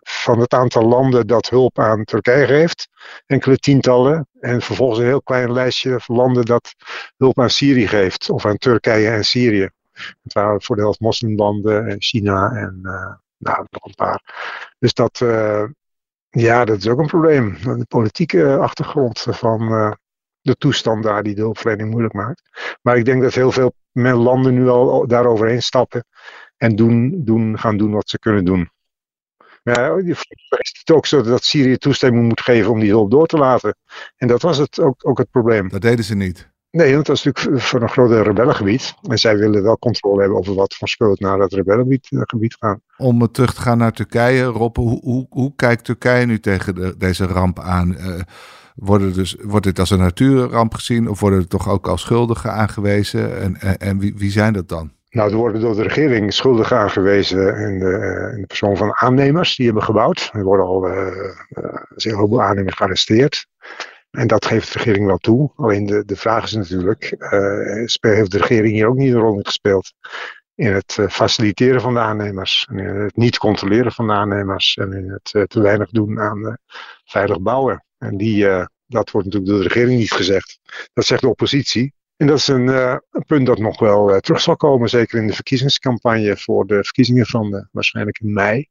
van 0.00 0.40
het 0.40 0.54
aantal 0.54 0.82
landen 0.82 1.26
dat 1.26 1.48
hulp 1.48 1.78
aan 1.78 2.04
Turkije 2.04 2.46
geeft. 2.46 2.88
Enkele 3.26 3.56
tientallen. 3.56 4.26
En 4.40 4.60
vervolgens 4.60 4.98
een 4.98 5.06
heel 5.06 5.22
klein 5.22 5.52
lijstje 5.52 6.00
van 6.00 6.16
landen 6.16 6.44
dat 6.44 6.74
hulp 7.16 7.40
aan 7.40 7.50
Syrië 7.50 7.88
geeft. 7.88 8.30
Of 8.30 8.46
aan 8.46 8.56
Turkije 8.56 9.08
en 9.08 9.24
Syrië. 9.24 9.68
Het 10.22 10.32
waren 10.32 10.62
voor 10.62 10.76
de 10.76 10.82
helft 10.82 11.00
moslimlanden 11.00 11.86
en 11.86 12.02
China 12.02 12.50
en 12.50 12.80
nou, 13.42 13.66
nog 13.70 13.84
een 13.84 13.94
paar. 13.94 14.22
Dus 14.78 14.94
dat, 14.94 15.20
uh, 15.20 15.64
ja, 16.28 16.64
dat 16.64 16.78
is 16.78 16.88
ook 16.88 16.98
een 16.98 17.06
probleem. 17.06 17.56
De 17.62 17.86
politieke 17.88 18.56
achtergrond 18.56 19.26
van 19.28 19.72
uh, 19.72 19.92
de 20.40 20.56
toestand 20.56 21.02
daar 21.02 21.22
die 21.22 21.34
de 21.34 21.40
hulpverlening 21.40 21.90
moeilijk 21.90 22.14
maakt. 22.14 22.42
Maar 22.82 22.96
ik 22.96 23.04
denk 23.04 23.22
dat 23.22 23.34
heel 23.34 23.52
veel 23.52 23.74
landen 23.92 24.54
nu 24.54 24.68
al 24.68 25.06
daaroverheen 25.06 25.62
stappen 25.62 26.04
en 26.56 26.76
doen, 26.76 27.24
doen, 27.24 27.58
gaan 27.58 27.76
doen 27.76 27.92
wat 27.92 28.08
ze 28.08 28.18
kunnen 28.18 28.44
doen. 28.44 28.70
Ja, 29.62 29.96
is 29.96 30.24
het 30.78 30.96
ook 30.96 31.06
zo 31.06 31.22
dat 31.22 31.44
Syrië 31.44 31.76
toestemming 31.76 32.28
moet 32.28 32.40
geven 32.40 32.70
om 32.70 32.80
die 32.80 32.90
hulp 32.90 33.10
door 33.10 33.26
te 33.26 33.38
laten. 33.38 33.76
En 34.16 34.28
dat 34.28 34.42
was 34.42 34.58
het 34.58 34.80
ook, 34.80 35.08
ook 35.08 35.18
het 35.18 35.30
probleem. 35.30 35.68
Dat 35.68 35.80
deden 35.80 36.04
ze 36.04 36.14
niet. 36.14 36.51
Nee, 36.72 36.94
want 36.94 37.06
dat 37.06 37.16
is 37.16 37.22
natuurlijk 37.22 37.62
voor 37.62 37.82
een 37.82 37.88
groot 37.88 38.26
rebellengebied. 38.26 38.94
En 39.08 39.18
zij 39.18 39.36
willen 39.36 39.62
wel 39.62 39.78
controle 39.78 40.20
hebben 40.20 40.38
over 40.38 40.54
wat 40.54 40.74
voor 40.74 40.88
spul 40.88 41.16
naar 41.18 41.38
dat 41.38 41.52
rebellengebied 41.52 42.56
gaat. 42.58 42.78
Om 42.96 43.32
terug 43.32 43.54
te 43.54 43.60
gaan 43.60 43.78
naar 43.78 43.92
Turkije, 43.92 44.44
Rob, 44.44 44.76
hoe, 44.76 45.00
hoe, 45.00 45.26
hoe 45.30 45.52
kijkt 45.56 45.84
Turkije 45.84 46.26
nu 46.26 46.40
tegen 46.40 46.74
de, 46.74 46.94
deze 46.98 47.26
ramp 47.26 47.60
aan? 47.60 47.96
Uh, 47.98 48.20
worden 48.74 49.12
dus, 49.12 49.36
wordt 49.42 49.66
dit 49.66 49.78
als 49.78 49.90
een 49.90 49.98
natuurramp 49.98 50.74
gezien 50.74 51.08
of 51.08 51.20
worden 51.20 51.38
er 51.38 51.48
toch 51.48 51.68
ook 51.68 51.88
als 51.88 52.00
schuldigen 52.00 52.52
aangewezen? 52.52 53.40
En, 53.40 53.56
en, 53.60 53.78
en 53.78 53.98
wie, 53.98 54.14
wie 54.16 54.30
zijn 54.30 54.52
dat 54.52 54.68
dan? 54.68 54.92
Nou, 55.10 55.30
er 55.30 55.36
worden 55.36 55.60
door 55.60 55.74
de 55.74 55.82
regering 55.82 56.32
schuldigen 56.32 56.78
aangewezen 56.78 57.56
in 57.56 57.78
de, 57.78 58.30
in 58.34 58.40
de 58.40 58.46
persoon 58.46 58.76
van 58.76 58.94
aannemers 58.94 59.56
die 59.56 59.66
hebben 59.66 59.84
gebouwd. 59.84 60.30
Er 60.32 60.44
worden 60.44 60.66
al 60.66 60.88
uh, 60.88 61.06
een 61.48 62.16
heleboel 62.16 62.42
aannemers 62.42 62.76
gearresteerd. 62.76 63.46
En 64.12 64.26
dat 64.26 64.46
geeft 64.46 64.72
de 64.72 64.78
regering 64.78 65.06
wel 65.06 65.18
toe. 65.18 65.52
Alleen 65.56 65.86
de, 65.86 66.04
de 66.04 66.16
vraag 66.16 66.44
is 66.44 66.52
natuurlijk, 66.52 67.16
uh, 67.18 67.86
heeft 68.00 68.30
de 68.30 68.38
regering 68.38 68.72
hier 68.72 68.86
ook 68.86 68.96
niet 68.96 69.12
een 69.12 69.20
rol 69.20 69.36
in 69.36 69.44
gespeeld? 69.44 69.92
In 70.54 70.72
het 70.72 70.98
faciliteren 71.08 71.80
van 71.80 71.94
de 71.94 72.00
aannemers, 72.00 72.66
en 72.70 72.78
in 72.78 73.00
het 73.00 73.16
niet 73.16 73.38
controleren 73.38 73.92
van 73.92 74.06
de 74.06 74.12
aannemers 74.12 74.76
en 74.76 74.92
in 74.92 75.10
het 75.10 75.50
te 75.50 75.60
weinig 75.60 75.90
doen 75.90 76.20
aan 76.20 76.58
veilig 77.04 77.40
bouwen. 77.40 77.84
En 77.98 78.16
die, 78.16 78.46
dat 78.86 79.10
wordt 79.10 79.26
natuurlijk 79.26 79.46
door 79.46 79.62
de 79.62 79.68
regering 79.68 79.98
niet 79.98 80.12
gezegd. 80.12 80.58
Dat 80.92 81.04
zegt 81.04 81.20
de 81.20 81.28
oppositie. 81.28 81.94
En 82.16 82.26
dat 82.26 82.38
is 82.38 82.48
een, 82.48 83.00
punt 83.26 83.46
dat 83.46 83.58
nog 83.58 83.80
wel 83.80 84.20
terug 84.20 84.40
zal 84.40 84.56
komen, 84.56 84.88
zeker 84.88 85.20
in 85.20 85.26
de 85.26 85.34
verkiezingscampagne 85.34 86.36
voor 86.36 86.66
de 86.66 86.84
verkiezingen 86.84 87.26
van 87.26 87.68
waarschijnlijk 87.70 88.18
in 88.18 88.32
mei. 88.32 88.68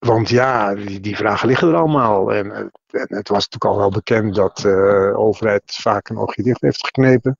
Want 0.00 0.28
ja, 0.28 0.74
die, 0.74 1.00
die, 1.00 1.16
vragen 1.16 1.48
liggen 1.48 1.68
er 1.68 1.74
allemaal. 1.74 2.32
En, 2.32 2.52
en, 2.52 2.70
het 2.90 3.28
was 3.28 3.48
natuurlijk 3.48 3.64
al 3.64 3.76
wel 3.76 3.90
bekend 3.90 4.34
dat 4.34 4.58
uh, 4.58 4.64
de 4.64 5.12
overheid 5.16 5.62
vaak 5.66 6.08
een 6.08 6.18
oogje 6.18 6.42
dicht 6.42 6.60
heeft 6.60 6.86
geknepen. 6.86 7.38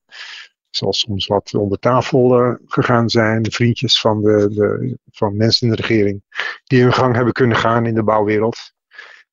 Zal 0.71 0.93
soms 0.93 1.27
wat 1.27 1.55
onder 1.55 1.79
tafel 1.79 2.57
gegaan 2.67 3.09
zijn. 3.09 3.43
De 3.43 3.51
vriendjes 3.51 4.01
van, 4.01 4.23
de, 4.23 4.49
de, 4.49 4.99
van 5.11 5.37
mensen 5.37 5.67
in 5.67 5.75
de 5.75 5.81
regering 5.81 6.23
die 6.65 6.83
hun 6.83 6.93
gang 6.93 7.15
hebben 7.15 7.33
kunnen 7.33 7.57
gaan 7.57 7.87
in 7.87 7.95
de 7.95 8.03
bouwwereld. 8.03 8.73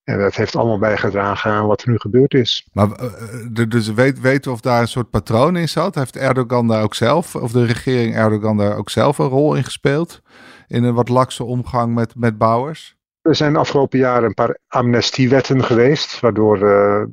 En 0.03 0.19
dat 0.19 0.36
heeft 0.36 0.55
allemaal 0.55 0.79
bijgedragen 0.79 1.51
aan 1.51 1.67
wat 1.67 1.81
er 1.81 1.89
nu 1.89 2.00
gebeurd 2.00 2.34
is. 2.34 2.67
Maar 2.74 2.89
dus 3.69 3.93
weet, 3.93 4.19
weten 4.19 4.51
of 4.51 4.62
daar 4.62 4.81
een 4.81 4.88
soort 4.88 5.10
patroon 5.10 5.55
in 5.55 5.69
zat? 5.69 5.96
Heeft 5.96 6.17
Erdogan 6.17 6.67
daar 6.67 6.84
ook 6.84 6.96
zelf, 6.96 7.36
of 7.36 7.51
de 7.51 7.65
regering 7.65 8.15
Erdogan 8.15 8.57
daar 8.57 8.77
ook 8.77 8.89
zelf 8.89 9.17
een 9.17 9.27
rol 9.27 9.55
in 9.55 9.63
gespeeld? 9.63 10.22
In 10.67 10.84
een 10.84 10.93
wat 10.93 11.10
lakse 11.10 11.43
omgang 11.43 11.93
met, 11.93 12.15
met 12.15 12.38
bouwers? 12.38 12.97
Er 13.27 13.36
zijn 13.36 13.55
afgelopen 13.55 14.00
jaren 14.00 14.24
een 14.24 14.34
paar 14.34 14.57
amnestiewetten 14.67 15.63
geweest, 15.63 16.19
waardoor 16.19 16.57
uh, 16.57 17.03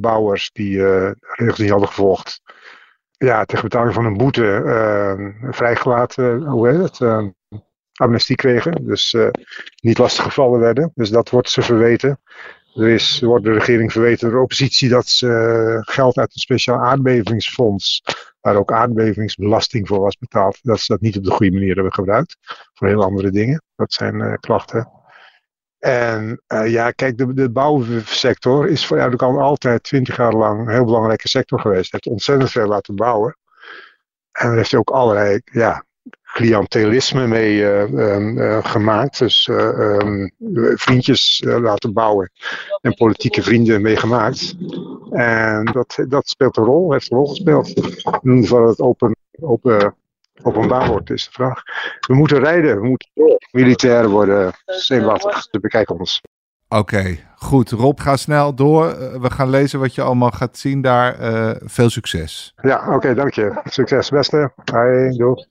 bouwers 0.00 0.50
die 0.52 0.76
uh, 0.76 1.10
regels 1.20 1.58
niet 1.58 1.70
hadden 1.70 1.88
gevolgd, 1.88 2.42
ja, 3.16 3.44
tegen 3.44 3.64
betaling 3.64 3.94
van 3.94 4.04
een 4.04 4.16
boete 4.16 4.62
uh, 4.64 5.52
vrijgelaten, 5.52 6.42
hoe 6.42 6.68
heet 6.68 6.98
het, 6.98 7.32
amnestie 7.92 8.36
kregen. 8.36 8.86
Dus 8.86 9.16
niet 9.82 9.98
lastiggevallen 9.98 10.60
werden. 10.60 10.90
Dus 10.94 11.10
dat 11.10 11.30
wordt 11.30 11.50
ze 11.50 11.62
verweten. 11.62 12.20
Er, 12.74 12.88
is, 12.88 13.20
wordt 13.20 13.44
de 13.44 13.52
regering 13.52 13.92
verweten 13.92 14.28
door 14.28 14.36
de 14.36 14.42
oppositie 14.42 14.88
dat 14.88 15.06
ze 15.06 15.78
geld 15.80 16.18
uit 16.18 16.34
een 16.34 16.40
speciaal 16.40 16.78
aardbevingsfonds, 16.78 18.02
waar 18.40 18.56
ook 18.56 18.72
aardbevingsbelasting 18.72 19.88
voor 19.88 20.00
was 20.00 20.16
betaald, 20.16 20.58
dat 20.62 20.80
ze 20.80 20.92
dat 20.92 21.00
niet 21.00 21.16
op 21.16 21.24
de 21.24 21.30
goede 21.30 21.52
manier 21.52 21.74
hebben 21.74 21.94
gebruikt. 21.94 22.36
Voor 22.74 22.88
heel 22.88 23.04
andere 23.04 23.30
dingen. 23.30 23.62
Dat 23.76 23.92
zijn 23.92 24.38
klachten. 24.40 24.99
En 25.80 26.40
uh, 26.48 26.70
ja, 26.70 26.90
kijk, 26.90 27.18
de, 27.18 27.34
de 27.34 27.50
bouwsector 27.50 28.68
is 28.68 28.86
voor 28.86 28.96
Erdogan 28.96 29.38
altijd 29.38 29.82
twintig 29.82 30.16
jaar 30.16 30.32
lang 30.32 30.60
een 30.60 30.74
heel 30.74 30.84
belangrijke 30.84 31.28
sector 31.28 31.60
geweest. 31.60 31.90
Hij 31.90 32.00
heeft 32.02 32.14
ontzettend 32.14 32.50
veel 32.50 32.66
laten 32.66 32.94
bouwen. 32.96 33.36
En 34.32 34.46
daar 34.46 34.56
heeft 34.56 34.70
hij 34.70 34.80
ook 34.80 34.90
allerlei 34.90 35.40
ja, 35.44 35.84
clientelisme 36.22 37.26
mee 37.26 37.54
uh, 37.54 37.88
uh, 37.88 38.64
gemaakt. 38.64 39.18
Dus 39.18 39.48
um, 39.50 40.32
vriendjes 40.74 41.42
laten 41.44 41.92
bouwen 41.92 42.30
en 42.80 42.94
politieke 42.94 43.42
vrienden 43.42 43.82
meegemaakt. 43.82 44.54
En 45.10 45.64
dat, 45.64 45.98
dat 46.08 46.28
speelt 46.28 46.56
een 46.56 46.64
rol, 46.64 46.92
heeft 46.92 47.10
een 47.10 47.16
rol 47.16 47.28
gespeeld. 47.28 47.76
In 47.76 47.94
ieder 48.22 48.48
geval 48.48 48.68
het 48.68 48.80
open, 48.80 49.16
open 49.40 49.94
openbaar 50.42 50.88
wordt, 50.88 51.10
is 51.10 51.24
de 51.24 51.30
vraag. 51.30 51.62
We 52.06 52.14
moeten 52.14 52.38
rijden, 52.38 52.80
we 52.80 52.88
moeten 52.88 53.10
militair 53.50 54.08
worden, 54.08 54.52
zenuwachtig, 54.66 55.46
de 55.50 55.60
bekijken 55.60 55.98
ons. 55.98 56.20
Oké, 56.68 57.18
goed. 57.36 57.70
Rob, 57.70 58.00
ga 58.00 58.16
snel 58.16 58.54
door. 58.54 58.86
Uh, 58.86 59.14
we 59.20 59.30
gaan 59.30 59.50
lezen 59.50 59.80
wat 59.80 59.94
je 59.94 60.02
allemaal 60.02 60.30
gaat 60.30 60.58
zien 60.58 60.80
daar. 60.80 61.20
Uh, 61.20 61.50
veel 61.64 61.90
succes. 61.90 62.54
Ja, 62.62 62.78
oké, 62.86 62.94
okay, 62.94 63.14
dank 63.14 63.34
je. 63.34 63.60
Succes, 63.64 64.10
beste. 64.10 64.52
Hoi, 64.72 65.16
doei. 65.16 65.46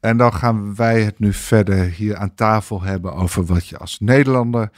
En 0.00 0.16
dan 0.16 0.32
gaan 0.32 0.74
wij 0.74 1.02
het 1.02 1.18
nu 1.18 1.32
verder 1.32 1.84
hier 1.84 2.16
aan 2.16 2.34
tafel 2.34 2.82
hebben 2.82 3.14
over 3.14 3.44
wat 3.44 3.66
je 3.66 3.78
als 3.78 4.00
Nederlander 4.00 4.70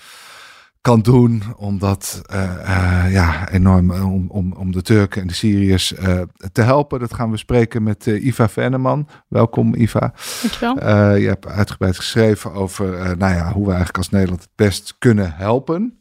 kan 0.87 1.01
doen 1.01 1.43
om 1.57 1.79
dat 1.79 2.23
uh, 2.33 2.43
uh, 2.43 3.13
ja, 3.13 3.49
enorm 3.49 3.91
om, 3.91 4.27
om, 4.29 4.53
om 4.53 4.73
de 4.73 4.83
Turken 4.83 5.21
en 5.21 5.27
de 5.27 5.35
Syriërs 5.35 5.93
uh, 5.93 6.21
te 6.53 6.63
helpen. 6.63 7.01
Dat 7.01 7.15
gaan 7.15 7.31
we 7.31 7.37
spreken 7.37 7.83
met 7.83 8.07
Iva 8.07 8.49
Venneman. 8.49 9.09
Welkom 9.29 9.75
Iva. 9.75 10.13
Dankjewel. 10.43 11.17
je 11.17 11.29
hebt 11.29 11.47
uitgebreid 11.47 11.97
geschreven 11.97 12.53
over 12.53 13.17
nou 13.19 13.35
ja, 13.35 13.53
hoe 13.53 13.63
we 13.63 13.69
eigenlijk 13.69 13.99
als 13.99 14.11
Nederland 14.11 14.41
het 14.41 14.51
best 14.55 14.97
kunnen 14.99 15.33
helpen. 15.33 15.99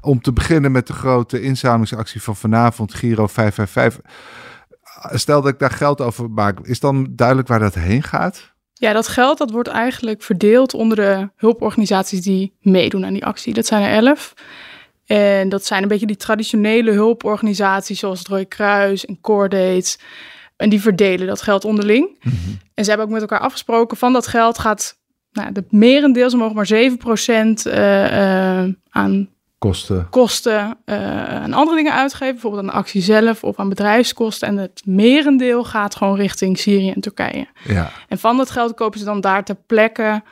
Om 0.00 0.20
te 0.20 0.32
beginnen 0.32 0.72
met 0.72 0.86
de 0.86 0.92
grote 0.92 1.40
inzamelingsactie 1.40 2.22
van 2.22 2.36
vanavond, 2.36 2.94
Giro 2.94 3.26
555. 3.26 4.12
Stel 5.18 5.42
dat 5.42 5.52
ik 5.52 5.58
daar 5.58 5.70
geld 5.70 6.00
over 6.00 6.30
maak, 6.30 6.60
is 6.60 6.80
dan 6.80 7.06
duidelijk 7.10 7.48
waar 7.48 7.58
dat 7.58 7.74
heen 7.74 8.02
gaat? 8.02 8.53
Ja, 8.84 8.92
dat 8.92 9.08
geld 9.08 9.38
dat 9.38 9.50
wordt 9.50 9.68
eigenlijk 9.68 10.22
verdeeld 10.22 10.74
onder 10.74 10.96
de 10.96 11.28
hulporganisaties 11.36 12.22
die 12.22 12.52
meedoen 12.60 13.04
aan 13.04 13.12
die 13.12 13.24
actie. 13.24 13.54
Dat 13.54 13.66
zijn 13.66 13.82
er 13.82 14.06
elf. 14.06 14.34
En 15.06 15.48
dat 15.48 15.64
zijn 15.64 15.82
een 15.82 15.88
beetje 15.88 16.06
die 16.06 16.16
traditionele 16.16 16.90
hulporganisaties 16.90 17.98
zoals 17.98 18.18
het 18.18 18.28
Rode 18.28 18.44
Kruis 18.44 19.06
en 19.06 19.20
Cordates. 19.20 19.98
En 20.56 20.68
die 20.68 20.80
verdelen 20.80 21.26
dat 21.26 21.42
geld 21.42 21.64
onderling. 21.64 22.18
Mhm. 22.22 22.34
En 22.74 22.84
ze 22.84 22.88
hebben 22.90 23.06
ook 23.06 23.12
met 23.12 23.22
elkaar 23.22 23.40
afgesproken 23.40 23.96
van 23.96 24.12
dat 24.12 24.26
geld 24.26 24.58
gaat... 24.58 24.98
Nou, 25.32 25.52
de 25.52 25.64
merendeel, 25.70 26.30
ze 26.30 26.36
mogen 26.36 26.54
maar 26.54 26.68
7% 26.68 27.66
uh, 27.66 28.64
uh, 28.64 28.72
aan 28.90 29.28
kosten, 29.58 30.06
kosten 30.10 30.76
uh, 30.86 31.42
en 31.42 31.52
andere 31.52 31.76
dingen 31.76 31.92
uitgeven. 31.92 32.32
Bijvoorbeeld 32.32 32.62
aan 32.62 32.68
de 32.68 32.76
actie 32.76 33.02
zelf 33.02 33.44
of 33.44 33.58
aan 33.58 33.68
bedrijfskosten. 33.68 34.48
En 34.48 34.56
het 34.56 34.82
merendeel 34.84 35.64
gaat 35.64 35.96
gewoon 35.96 36.16
richting 36.16 36.58
Syrië 36.58 36.90
en 36.90 37.00
Turkije. 37.00 37.46
Ja. 37.64 37.90
En 38.08 38.18
van 38.18 38.36
dat 38.36 38.50
geld 38.50 38.74
kopen 38.74 38.98
ze 38.98 39.04
dan 39.04 39.20
daar 39.20 39.44
ter 39.44 39.56
plekke 39.66 40.22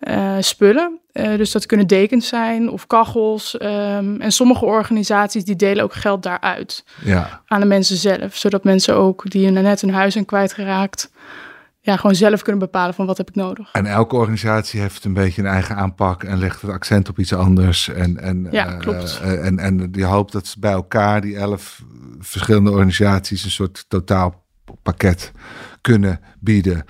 uh, 0.00 0.36
spullen. 0.40 1.00
Uh, 1.12 1.36
dus 1.36 1.52
dat 1.52 1.66
kunnen 1.66 1.86
dekens 1.86 2.28
zijn 2.28 2.70
of 2.70 2.86
kachels. 2.86 3.54
Um, 3.54 4.20
en 4.20 4.32
sommige 4.32 4.64
organisaties 4.64 5.44
die 5.44 5.56
delen 5.56 5.84
ook 5.84 5.94
geld 5.94 6.22
daaruit 6.22 6.84
ja. 7.04 7.42
aan 7.46 7.60
de 7.60 7.66
mensen 7.66 7.96
zelf. 7.96 8.36
Zodat 8.36 8.64
mensen 8.64 8.94
ook 8.94 9.30
die 9.30 9.50
net 9.50 9.80
hun 9.80 9.94
huis 9.94 10.12
zijn 10.12 10.24
kwijtgeraakt 10.24 11.10
ja, 11.84 11.96
gewoon 11.96 12.14
zelf 12.14 12.42
kunnen 12.42 12.60
bepalen 12.60 12.94
van 12.94 13.06
wat 13.06 13.16
heb 13.16 13.28
ik 13.28 13.34
nodig. 13.34 13.72
En 13.72 13.86
elke 13.86 14.16
organisatie 14.16 14.80
heeft 14.80 15.04
een 15.04 15.12
beetje 15.12 15.42
een 15.42 15.48
eigen 15.48 15.76
aanpak 15.76 16.22
en 16.22 16.38
legt 16.38 16.62
het 16.62 16.70
accent 16.70 17.08
op 17.08 17.18
iets 17.18 17.34
anders. 17.34 17.88
En, 17.88 18.18
en, 18.18 18.48
ja, 18.50 18.76
klopt. 18.76 19.20
Uh, 19.24 19.46
en, 19.46 19.58
en 19.58 19.88
je 19.92 20.04
hoopt 20.04 20.32
dat 20.32 20.46
ze 20.46 20.58
bij 20.58 20.72
elkaar, 20.72 21.20
die 21.20 21.36
elf 21.36 21.82
verschillende 22.18 22.70
organisaties, 22.70 23.44
een 23.44 23.50
soort 23.50 23.84
totaalpakket 23.88 25.32
kunnen 25.80 26.20
bieden. 26.40 26.84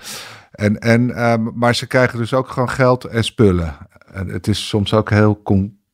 En, 0.51 0.79
en, 0.79 1.23
um, 1.31 1.51
maar 1.55 1.75
ze 1.75 1.87
krijgen 1.87 2.17
dus 2.17 2.33
ook 2.33 2.49
gewoon 2.49 2.69
geld 2.69 3.05
en 3.05 3.23
spullen. 3.23 3.77
En 4.11 4.27
het 4.27 4.47
is 4.47 4.67
soms 4.67 4.93
ook 4.93 5.09
heel 5.09 5.35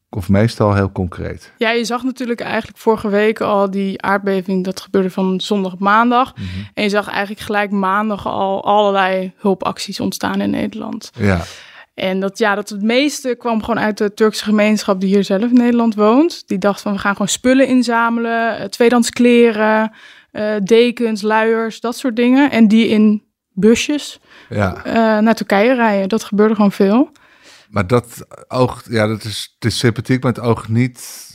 of 0.10 0.30
meestal 0.30 0.76
heel 0.76 0.92
concreet. 0.92 1.54
Ja, 1.58 1.72
je 1.72 1.84
zag 1.84 2.04
natuurlijk 2.04 2.42
eigenlijk 2.42 2.78
vorige 2.78 3.10
week 3.10 3.42
al 3.42 3.72
die 3.72 4.02
aardbeving. 4.02 4.64
Dat 4.64 4.82
gebeurde 4.82 5.10
van 5.10 5.42
zondag 5.42 5.74
op 5.74 5.80
maandag. 5.80 6.36
Mm 6.36 6.44
-hmm. 6.44 6.68
En 6.74 6.84
je 6.84 6.90
zag 6.90 7.08
eigenlijk 7.10 7.42
gelijk 7.42 7.72
maandag 7.72 8.28
al 8.28 8.64
allerlei 8.64 9.34
hulpacties 9.38 10.00
ontstaan 10.00 10.42
in 10.42 10.50
Nederland. 10.50 11.12
Ja. 11.16 11.42
En 11.94 12.20
dat, 12.20 12.38
ja, 12.38 12.56
dat 12.56 12.70
het 12.70 12.82
meeste 12.82 13.36
kwam 13.36 13.64
gewoon 13.64 13.80
uit 13.80 13.98
de 13.98 14.14
Turkse 14.14 14.44
gemeenschap 14.44 15.00
die 15.00 15.10
hier 15.10 15.24
zelf 15.24 15.44
in 15.44 15.54
Nederland 15.54 15.96
woont. 15.96 16.48
Die 16.48 16.58
dacht 16.58 16.82
van 16.82 16.94
we 16.94 17.00
gaan 17.00 17.12
gewoon 17.12 17.28
spullen 17.28 17.68
inzamelen, 17.68 18.72
tweedehands 18.72 19.10
kleren, 19.10 19.92
uh, 20.32 20.56
dekens, 20.64 21.22
luiers, 21.22 21.80
dat 21.80 21.98
soort 21.98 22.16
dingen. 22.16 22.52
En 22.52 22.68
die 22.68 22.88
in 22.88 23.24
busjes 23.54 24.20
ja. 24.50 24.78
uh, 24.86 24.94
naar 24.94 25.36
Turkije 25.36 25.74
rijden. 25.74 26.10
Dat 26.10 26.24
gebeurde 26.24 26.56
gewoon 26.56 26.72
veel. 26.72 27.12
Maar 27.70 27.88
dat 27.88 28.26
oogt, 28.48 28.88
ja, 28.90 29.08
dat 29.08 29.24
is, 29.24 29.56
het 29.60 29.72
is 29.72 29.78
sympathiek, 29.78 30.24
maar 30.24 30.34
het 30.34 30.42
oogt 30.44 30.68
niet 30.68 31.28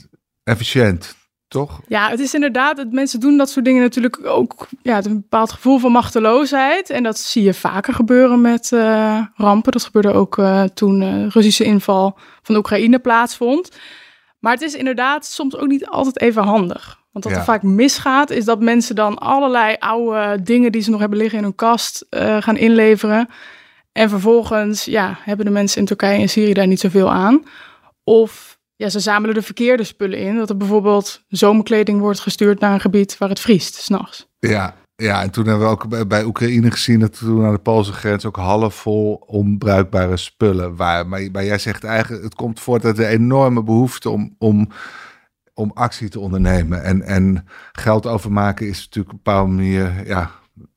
efficiënt, 0.43 1.15
toch? 1.47 1.81
Ja, 1.87 2.09
het 2.09 2.19
is 2.19 2.33
inderdaad, 2.33 2.77
het, 2.77 2.91
mensen 2.91 3.19
doen 3.19 3.37
dat 3.37 3.49
soort 3.49 3.65
dingen 3.65 3.81
natuurlijk 3.81 4.25
ook, 4.25 4.67
ja, 4.81 4.95
het 4.95 5.05
een 5.05 5.21
bepaald 5.21 5.51
gevoel 5.51 5.77
van 5.79 5.91
machteloosheid. 5.91 6.89
En 6.89 7.03
dat 7.03 7.19
zie 7.19 7.43
je 7.43 7.53
vaker 7.53 7.93
gebeuren 7.93 8.41
met 8.41 8.71
uh, 8.71 9.21
rampen. 9.35 9.71
Dat 9.71 9.83
gebeurde 9.83 10.13
ook 10.13 10.37
uh, 10.37 10.63
toen 10.63 10.99
de 10.99 11.05
uh, 11.05 11.27
Russische 11.29 11.63
inval 11.63 12.17
van 12.41 12.55
Oekraïne 12.55 12.99
plaatsvond. 12.99 13.69
Maar 14.39 14.53
het 14.53 14.61
is 14.61 14.75
inderdaad 14.75 15.25
soms 15.25 15.55
ook 15.55 15.67
niet 15.67 15.85
altijd 15.87 16.21
even 16.21 16.43
handig. 16.43 17.03
Want 17.11 17.23
wat 17.27 17.33
Ja. 17.33 17.39
er 17.39 17.45
vaak 17.45 17.63
misgaat, 17.63 18.29
is 18.29 18.45
dat 18.45 18.59
mensen 18.59 18.95
dan 18.95 19.17
allerlei 19.17 19.75
oude 19.79 20.41
dingen 20.43 20.71
die 20.71 20.81
ze 20.81 20.89
nog 20.89 20.99
hebben 20.99 21.17
liggen 21.17 21.37
in 21.37 21.43
hun 21.43 21.55
kast 21.55 22.05
eh, 22.09 22.41
gaan 22.41 22.57
inleveren. 22.57 23.29
En 23.97 24.09
vervolgens 24.09 24.85
ja, 24.85 25.17
hebben 25.21 25.45
de 25.45 25.51
mensen 25.51 25.79
in 25.79 25.85
Turkije 25.85 26.21
en 26.21 26.29
Syrië 26.29 26.53
daar 26.53 26.67
niet 26.67 26.79
zoveel 26.79 27.11
aan. 27.11 27.43
Of 28.03 28.59
ja, 28.75 28.89
ze 28.89 28.99
zamelen 28.99 29.35
de 29.35 29.41
verkeerde 29.41 29.83
spullen 29.83 30.19
in. 30.19 30.35
Dat 30.35 30.49
er 30.49 30.57
bijvoorbeeld 30.57 31.23
zomerkleding 31.27 31.99
wordt 31.99 32.19
gestuurd 32.19 32.59
naar 32.59 32.73
een 32.73 32.79
gebied 32.79 33.17
waar 33.17 33.29
het 33.29 33.39
vriest, 33.39 33.75
s'nachts. 33.75 34.27
Ja, 34.39 34.75
ja, 34.95 35.21
en 35.21 35.31
toen 35.31 35.47
hebben 35.47 35.65
we 35.65 35.71
ook 35.71 36.07
bij, 36.07 36.23
Oekraïne 36.23 36.71
gezien 36.71 36.99
dat 36.99 37.17
toen 37.17 37.45
aan 37.45 37.53
de 37.53 37.59
Poolse 37.59 37.93
grens 37.93 38.25
ook 38.25 38.35
halfvol 38.35 39.13
onbruikbare 39.25 40.17
spullen 40.17 40.75
waren. 40.75 41.09
Maar, 41.09 41.31
maar 41.31 41.45
jij 41.45 41.57
zegt 41.57 41.83
eigenlijk, 41.83 42.23
het 42.23 42.35
komt 42.35 42.59
voort 42.59 42.85
uit 42.85 42.95
de 42.95 43.07
enorme 43.07 43.63
behoefte 43.63 44.09
om, 44.09 44.35
om, 44.37 44.69
om 45.53 45.71
actie 45.73 46.09
te 46.09 46.19
ondernemen. 46.19 46.83
En, 46.83 47.01
en 47.01 47.47
geld 47.71 48.05
overmaken 48.05 48.67
is 48.67 48.83
natuurlijk 48.83 49.13
op 49.13 49.19
een 49.19 49.23
bepaalde 49.23 49.51
manier, 49.51 50.07
ja, 50.07 50.31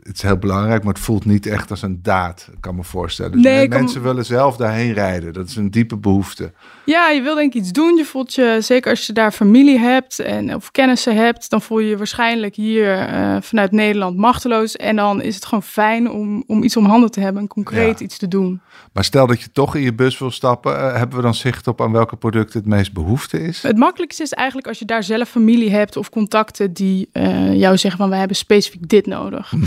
het 0.09 0.17
is 0.17 0.23
heel 0.23 0.39
belangrijk, 0.39 0.85
maar 0.85 0.93
het 0.95 1.03
voelt 1.03 1.25
niet 1.25 1.47
echt 1.47 1.71
als 1.71 1.83
een 1.83 1.99
daad, 2.03 2.49
ik 2.53 2.61
kan 2.61 2.75
me 2.75 2.85
voorstellen. 2.85 3.33
Dus 3.33 3.43
Nee, 3.43 3.69
kan- 3.69 3.81
mensen 3.81 4.03
willen 4.03 4.25
zelf 4.25 4.57
daarheen 4.57 4.93
rijden. 4.93 5.33
Dat 5.33 5.49
is 5.49 5.57
een 5.57 5.71
diepe 5.71 5.97
behoefte. 5.97 6.53
Ja, 6.85 7.09
je 7.09 7.23
wil 7.23 7.35
denk 7.35 7.55
ik 7.55 7.61
iets 7.61 7.73
doen. 7.73 7.97
Je 7.97 8.05
voelt 8.05 8.35
je, 8.35 8.59
zeker 8.61 8.91
als 8.91 9.07
je 9.07 9.13
daar 9.13 9.33
familie 9.33 9.79
hebt 9.79 10.19
en, 10.19 10.55
of 10.55 10.71
kennissen 10.71 11.17
hebt, 11.17 11.51
dan 11.51 11.63
voel 11.63 11.79
je 11.79 11.89
je 11.89 11.97
waarschijnlijk 11.97 12.55
hier 12.55 12.99
eh, 12.99 13.37
vanuit 13.41 13.73
Nederland 13.73 14.17
machteloos. 14.17 14.77
En 14.77 14.97
dan 14.97 15.23
is 15.23 15.35
het 15.35 15.45
gewoon 15.45 15.63
fijn 15.63 16.11
om, 16.11 16.45
om 16.47 16.63
iets 16.63 16.77
om 16.77 16.85
handen 16.85 17.11
te 17.11 17.21
hebben 17.21 17.43
en 17.43 17.49
concreet 17.49 17.99
Ja. 17.99 18.05
iets 18.05 18.19
te 18.19 18.29
doen. 18.29 18.61
Maar 18.93 19.05
stel 19.05 19.27
dat 19.27 19.41
je 19.41 19.53
toch 19.53 19.75
in 19.75 19.83
je 19.83 19.95
bus 19.95 20.19
wil 20.19 20.31
stappen, 20.31 20.77
eh, 20.79 20.95
hebben 20.97 21.17
we 21.17 21.23
dan 21.23 21.35
zicht 21.35 21.67
op 21.67 21.81
aan 21.81 21.93
welke 21.93 22.17
producten 22.17 22.61
het 22.61 22.69
meest 22.69 22.93
behoefte 22.93 23.43
is? 23.43 23.63
Het 23.63 23.77
makkelijkste 23.77 24.23
is 24.23 24.33
eigenlijk 24.33 24.69
als 24.69 24.79
je 24.79 24.85
daar 24.85 25.03
zelf 25.03 25.29
familie 25.29 25.71
hebt 25.71 25.97
of 25.97 26.11
contacten 26.11 26.73
die 26.73 27.09
eh, 27.13 27.55
jou 27.55 27.77
zeggen 27.77 28.01
van 28.01 28.09
wij 28.11 28.19
hebben 28.19 28.37
specifiek 28.37 28.89
dit 28.89 29.07
nodig. 29.07 29.51
Het 29.51 29.61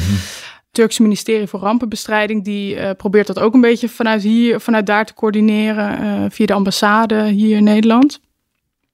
Turkse 0.71 1.01
ministerie 1.01 1.47
voor 1.47 1.59
Rampenbestrijding 1.59 2.43
die 2.43 2.75
eh, 2.75 2.95
probeert 2.95 3.27
dat 3.27 3.39
ook 3.39 3.53
een 3.53 3.61
beetje 3.61 3.89
vanuit 3.89 4.21
hier, 4.21 4.59
vanuit 4.59 4.85
daar 4.85 5.05
te 5.05 5.13
coördineren 5.13 5.97
eh, 5.97 6.29
via 6.29 6.45
de 6.45 6.53
ambassade 6.53 7.23
hier 7.23 7.57
in 7.57 7.63
Nederland. 7.63 8.19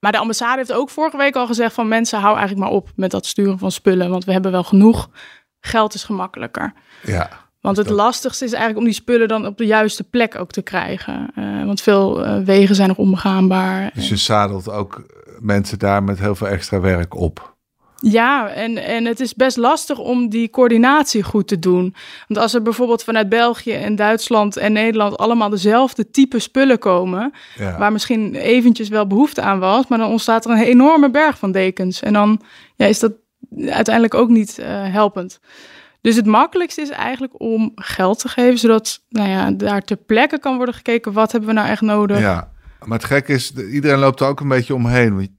Maar 0.00 0.12
de 0.12 0.18
ambassade 0.18 0.56
heeft 0.56 0.72
ook 0.72 0.90
vorige 0.90 1.16
week 1.16 1.36
al 1.36 1.46
gezegd 1.46 1.74
van 1.74 1.88
mensen, 1.88 2.18
hou 2.18 2.36
eigenlijk 2.36 2.66
maar 2.66 2.76
op 2.76 2.88
met 2.96 3.10
dat 3.10 3.26
sturen 3.26 3.58
van 3.58 3.72
spullen. 3.72 4.10
Want 4.10 4.24
we 4.24 4.32
hebben 4.32 4.50
wel 4.50 4.64
genoeg. 4.64 5.10
Geld 5.60 5.94
is 5.94 6.04
gemakkelijker. 6.04 6.72
Ja. 7.02 7.30
Want 7.60 7.76
het 7.76 7.90
lastigste 7.90 8.44
is 8.44 8.52
eigenlijk 8.52 8.80
om 8.80 8.86
die 8.86 9.00
spullen 9.00 9.28
dan 9.28 9.46
op 9.46 9.58
de 9.58 9.66
juiste 9.66 10.04
plek 10.04 10.38
ook 10.38 10.50
te 10.50 10.62
krijgen. 10.62 11.30
Uh, 11.38 11.64
want 11.64 11.80
veel 11.80 12.22
wegen 12.44 12.74
zijn 12.74 12.88
nog 12.88 12.96
onbegaanbaar. 12.96 13.90
Dus 13.94 14.08
je 14.08 14.16
zadelt 14.16 14.70
ook 14.70 15.02
mensen 15.40 15.78
daar 15.78 16.02
met 16.02 16.18
heel 16.18 16.34
veel 16.34 16.48
extra 16.48 16.80
werk 16.80 17.14
op. 17.14 17.56
Ja, 18.00 18.48
en, 18.48 18.76
en 18.76 19.04
het 19.04 19.20
is 19.20 19.34
best 19.34 19.56
lastig 19.56 19.98
om 19.98 20.28
die 20.28 20.50
coördinatie 20.50 21.22
goed 21.22 21.48
te 21.48 21.58
doen. 21.58 21.94
Want 22.28 22.40
als 22.40 22.54
er 22.54 22.62
bijvoorbeeld 22.62 23.04
vanuit 23.04 23.28
België 23.28 23.72
en 23.72 23.96
Duitsland 23.96 24.56
en 24.56 24.72
Nederland 24.72 25.16
allemaal 25.16 25.48
dezelfde 25.48 26.10
type 26.10 26.38
spullen 26.38 26.78
komen, 26.78 27.32
ja. 27.56 27.78
waar 27.78 27.92
misschien 27.92 28.34
eventjes 28.34 28.88
wel 28.88 29.06
behoefte 29.06 29.42
aan 29.42 29.58
was, 29.58 29.86
maar 29.86 29.98
dan 29.98 30.10
ontstaat 30.10 30.44
er 30.44 30.50
een 30.50 30.58
enorme 30.58 31.10
berg 31.10 31.38
van 31.38 31.52
dekens. 31.52 32.02
En 32.02 32.12
dan 32.12 32.40
ja, 32.76 32.86
is 32.86 32.98
dat 32.98 33.12
uiteindelijk 33.56 34.14
ook 34.14 34.28
niet 34.28 34.56
uh, 34.60 34.66
helpend. 34.66 35.40
Dus 36.00 36.16
het 36.16 36.26
makkelijkste 36.26 36.80
is 36.80 36.90
eigenlijk 36.90 37.40
om 37.40 37.72
geld 37.74 38.18
te 38.18 38.28
geven, 38.28 38.58
zodat 38.58 39.00
nou 39.08 39.28
ja, 39.28 39.50
daar 39.50 39.82
ter 39.82 39.96
plekke 39.96 40.38
kan 40.38 40.56
worden 40.56 40.74
gekeken, 40.74 41.12
wat 41.12 41.32
hebben 41.32 41.50
we 41.50 41.56
nou 41.56 41.68
echt 41.68 41.80
nodig. 41.80 42.18
Ja, 42.18 42.50
maar 42.84 42.98
het 42.98 43.06
gek 43.06 43.28
is, 43.28 43.52
iedereen 43.52 43.98
loopt 43.98 44.20
er 44.20 44.26
ook 44.26 44.40
een 44.40 44.48
beetje 44.48 44.74
omheen. 44.74 45.38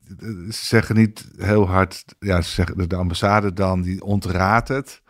Ze 0.49 0.65
zeggen 0.65 0.95
niet 0.95 1.27
heel 1.37 1.67
hard, 1.67 2.03
ja, 2.19 2.41
ze 2.41 2.49
zeggen 2.51 2.89
de 2.89 2.95
ambassade 2.95 3.53
dan, 3.53 3.81
die 3.81 4.03
ontraadt 4.03 4.67
het. 4.67 5.01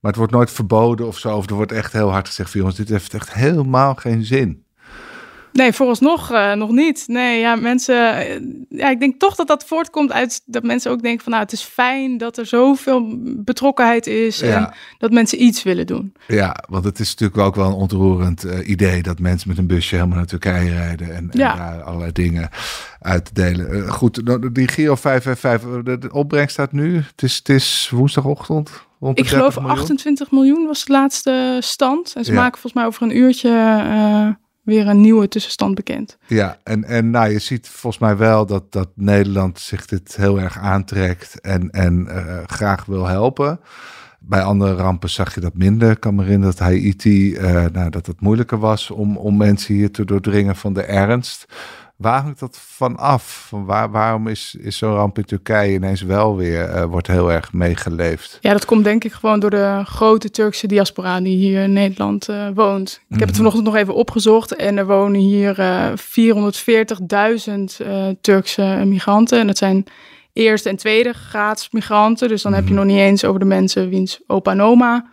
Maar 0.00 0.12
het 0.12 0.16
wordt 0.16 0.32
nooit 0.32 0.50
verboden 0.50 1.06
of 1.06 1.18
zo. 1.18 1.36
Of 1.36 1.48
er 1.48 1.54
wordt 1.54 1.72
echt 1.72 1.92
heel 1.92 2.10
hard 2.10 2.26
gezegd 2.26 2.52
jongens, 2.52 2.76
dit 2.76 2.88
heeft 2.88 3.14
echt 3.14 3.32
helemaal 3.32 3.94
geen 3.94 4.24
zin. 4.24 4.63
Nee, 5.54 5.72
vooralsnog 5.72 6.32
uh, 6.32 6.52
nog 6.52 6.70
niet. 6.70 7.04
Nee, 7.06 7.40
ja, 7.40 7.54
mensen. 7.54 8.16
Eh, 8.16 8.40
ja, 8.68 8.90
ik 8.90 9.00
denk 9.00 9.20
toch 9.20 9.34
dat 9.34 9.46
dat 9.46 9.64
voortkomt 9.64 10.12
uit 10.12 10.42
dat 10.44 10.62
mensen 10.62 10.90
ook 10.90 11.02
denken 11.02 11.22
van 11.22 11.32
nou, 11.32 11.44
het 11.44 11.52
is 11.52 11.62
fijn 11.62 12.18
dat 12.18 12.38
er 12.38 12.46
zoveel 12.46 13.18
betrokkenheid 13.22 14.06
is 14.06 14.40
en 14.40 14.74
dat 14.98 15.12
mensen 15.12 15.42
iets 15.42 15.62
willen 15.62 15.86
doen. 15.86 16.14
Ja, 16.26 16.56
want 16.68 16.84
het 16.84 16.98
is 16.98 17.10
natuurlijk 17.10 17.38
ook 17.38 17.54
wel 17.54 17.66
een 17.66 17.72
ontroerend 17.72 18.44
uh, 18.44 18.68
idee 18.68 19.02
dat 19.02 19.18
mensen 19.18 19.48
met 19.48 19.58
een 19.58 19.66
busje 19.66 19.94
helemaal 19.94 20.16
naar 20.16 20.26
Turkije 20.26 20.70
rijden 20.70 21.14
en, 21.14 21.30
en 21.30 21.38
ja. 21.38 21.56
daar 21.56 21.82
allerlei 21.82 22.12
dingen 22.12 22.48
uitdelen. 23.00 23.76
Uh, 23.76 23.90
goed, 23.90 24.20
die 24.54 24.68
Giro 24.68 24.94
555, 24.94 25.98
de 25.98 26.12
opbrengst 26.12 26.52
staat 26.52 26.72
nu. 26.72 26.96
Het 26.96 27.22
is, 27.22 27.36
het 27.36 27.48
is 27.48 27.90
woensdagochtend. 27.92 28.70
Rond 29.00 29.18
ik 29.18 29.28
geloof 29.28 29.54
miljoen. 29.54 29.78
28 29.78 30.30
miljoen 30.30 30.66
was 30.66 30.84
de 30.84 30.92
laatste 30.92 31.56
stand. 31.60 32.12
En 32.16 32.24
ze 32.24 32.32
ja. 32.32 32.40
maken 32.40 32.60
volgens 32.60 32.72
mij 32.72 32.84
over 32.84 33.02
een 33.02 33.16
uurtje 33.16 33.50
weer 34.64 34.88
een 34.88 35.00
nieuwe 35.00 35.28
tussenstand 35.28 35.74
bekend. 35.74 36.18
Ja, 36.26 36.58
en, 36.62 36.84
en 36.84 37.10
nou, 37.10 37.30
je 37.30 37.38
ziet 37.38 37.68
volgens 37.68 38.02
mij 38.02 38.16
wel 38.16 38.46
dat, 38.46 38.72
dat 38.72 38.88
Nederland 38.94 39.58
zich 39.60 39.86
dit 39.86 40.16
heel 40.16 40.40
erg 40.40 40.58
aantrekt 40.58 41.40
en, 41.40 41.70
en 41.70 42.06
uh, 42.08 42.38
graag 42.46 42.84
wil 42.84 43.06
helpen. 43.06 43.60
Bij 44.20 44.42
andere 44.42 44.74
rampen 44.74 45.10
zag 45.10 45.34
je 45.34 45.40
dat 45.40 45.54
minder. 45.54 45.90
Ik 45.90 46.00
kan 46.00 46.14
me 46.14 46.22
herinneren 46.22 46.56
dat 46.56 46.66
Haiti, 46.66 47.34
uh, 47.34 47.64
nou, 47.72 47.90
dat 47.90 48.06
het 48.06 48.20
moeilijker 48.20 48.58
was 48.58 48.90
om, 48.90 49.16
om 49.16 49.36
mensen 49.36 49.74
hier 49.74 49.90
te 49.90 50.04
doordringen 50.04 50.56
van 50.56 50.72
de 50.72 50.82
ernst. 50.82 51.46
Waar 52.04 52.22
hangt 52.22 52.38
dat 52.38 52.58
van 52.60 52.96
af? 52.96 53.46
Van 53.48 53.64
waar, 53.64 53.90
waarom 53.90 54.28
is, 54.28 54.56
is 54.60 54.76
zo'n 54.76 54.94
ramp 54.94 55.18
in 55.18 55.24
Turkije 55.24 55.74
ineens 55.74 56.02
wel 56.02 56.36
weer, 56.36 56.68
uh, 56.68 56.84
wordt 56.84 57.06
heel 57.06 57.32
erg 57.32 57.52
meegeleefd? 57.52 58.38
Ja, 58.40 58.52
dat 58.52 58.64
komt 58.64 58.84
denk 58.84 59.04
ik 59.04 59.12
gewoon 59.12 59.40
door 59.40 59.50
de 59.50 59.82
grote 59.84 60.30
Turkse 60.30 60.66
diaspora 60.66 61.20
die 61.20 61.36
hier 61.36 61.62
in 61.62 61.72
Nederland 61.72 62.28
uh, 62.28 62.48
woont. 62.54 63.00
Ik 63.08 63.18
heb 63.18 63.18
het 63.18 63.28
mhm. 63.28 63.36
vanochtend 63.36 63.64
nog 63.64 63.76
even 63.76 63.94
opgezocht 63.94 64.56
en 64.56 64.76
er 64.76 64.86
wonen 64.86 65.20
hier 65.20 65.58
uh, 65.58 65.86
eh, 65.86 65.98
440.000 68.14 68.20
Turkse 68.20 68.82
migranten. 68.86 69.40
En 69.40 69.46
dat 69.46 69.58
zijn 69.58 69.84
eerste 70.32 70.68
en 70.68 70.76
tweede 70.76 71.12
graads 71.12 71.68
migranten. 71.70 72.28
Dus 72.28 72.42
dan 72.42 72.52
heb 72.52 72.64
je 72.64 72.74
mhm. 72.74 72.78
nog 72.78 72.92
niet 72.92 73.02
eens 73.02 73.24
over 73.24 73.40
de 73.40 73.46
mensen 73.46 73.88
wiens 73.88 74.20
opa 74.26 74.50
en 74.50 74.62
oma 74.62 75.06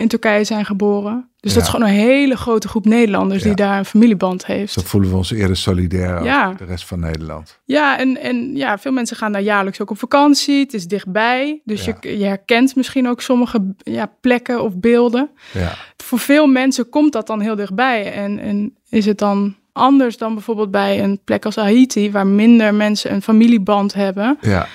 in 0.00 0.08
Turkije 0.08 0.44
zijn 0.44 0.64
geboren. 0.64 1.28
Dus 1.40 1.54
dat 1.54 1.62
is 1.62 1.68
gewoon 1.68 1.86
een 1.86 1.94
hele 1.94 2.36
grote 2.36 2.68
groep 2.68 2.84
Nederlanders 2.84 3.42
die 3.42 3.54
daar 3.54 3.78
een 3.78 3.84
familieband 3.84 4.46
heeft. 4.46 4.72
Zo 4.72 4.80
voelen 4.84 5.10
we 5.10 5.16
ons 5.16 5.30
eerder 5.30 5.56
solidair 5.56 6.24
ja. 6.24 6.52
de 6.52 6.64
rest 6.64 6.86
van 6.86 7.00
Nederland. 7.00 7.60
Ja, 7.64 7.98
en, 7.98 8.20
en 8.20 8.56
ja, 8.56 8.78
veel 8.78 8.92
mensen 8.92 9.16
gaan 9.16 9.32
daar 9.32 9.42
jaarlijks 9.42 9.80
ook 9.80 9.90
op 9.90 9.98
vakantie. 9.98 10.60
Het 10.60 10.74
is 10.74 10.86
dichtbij. 10.86 11.60
Dus 11.64 11.84
je, 11.84 11.94
je 12.00 12.24
herkent 12.24 12.76
misschien 12.76 13.08
ook 13.08 13.20
sommige 13.20 13.74
ja, 13.78 14.12
plekken 14.20 14.62
of 14.62 14.76
beelden. 14.76 15.30
Ja. 15.52 15.74
Voor 15.96 16.18
veel 16.18 16.46
mensen 16.46 16.88
komt 16.88 17.12
dat 17.12 17.26
dan 17.26 17.40
heel 17.40 17.56
dichtbij. 17.56 18.12
En, 18.12 18.38
en 18.38 18.76
is 18.88 19.06
het 19.06 19.18
dan 19.18 19.56
anders 19.72 20.16
dan 20.16 20.34
bijvoorbeeld 20.34 20.70
bij 20.70 21.02
een 21.02 21.20
plek 21.24 21.44
als 21.44 21.56
Haiti, 21.56 22.10
waar 22.10 22.26
minder 22.26 22.74
mensen 22.74 23.12
een 23.12 23.22
familieband 23.22 23.94
hebben. 23.94 24.38
Ja. 24.40 24.66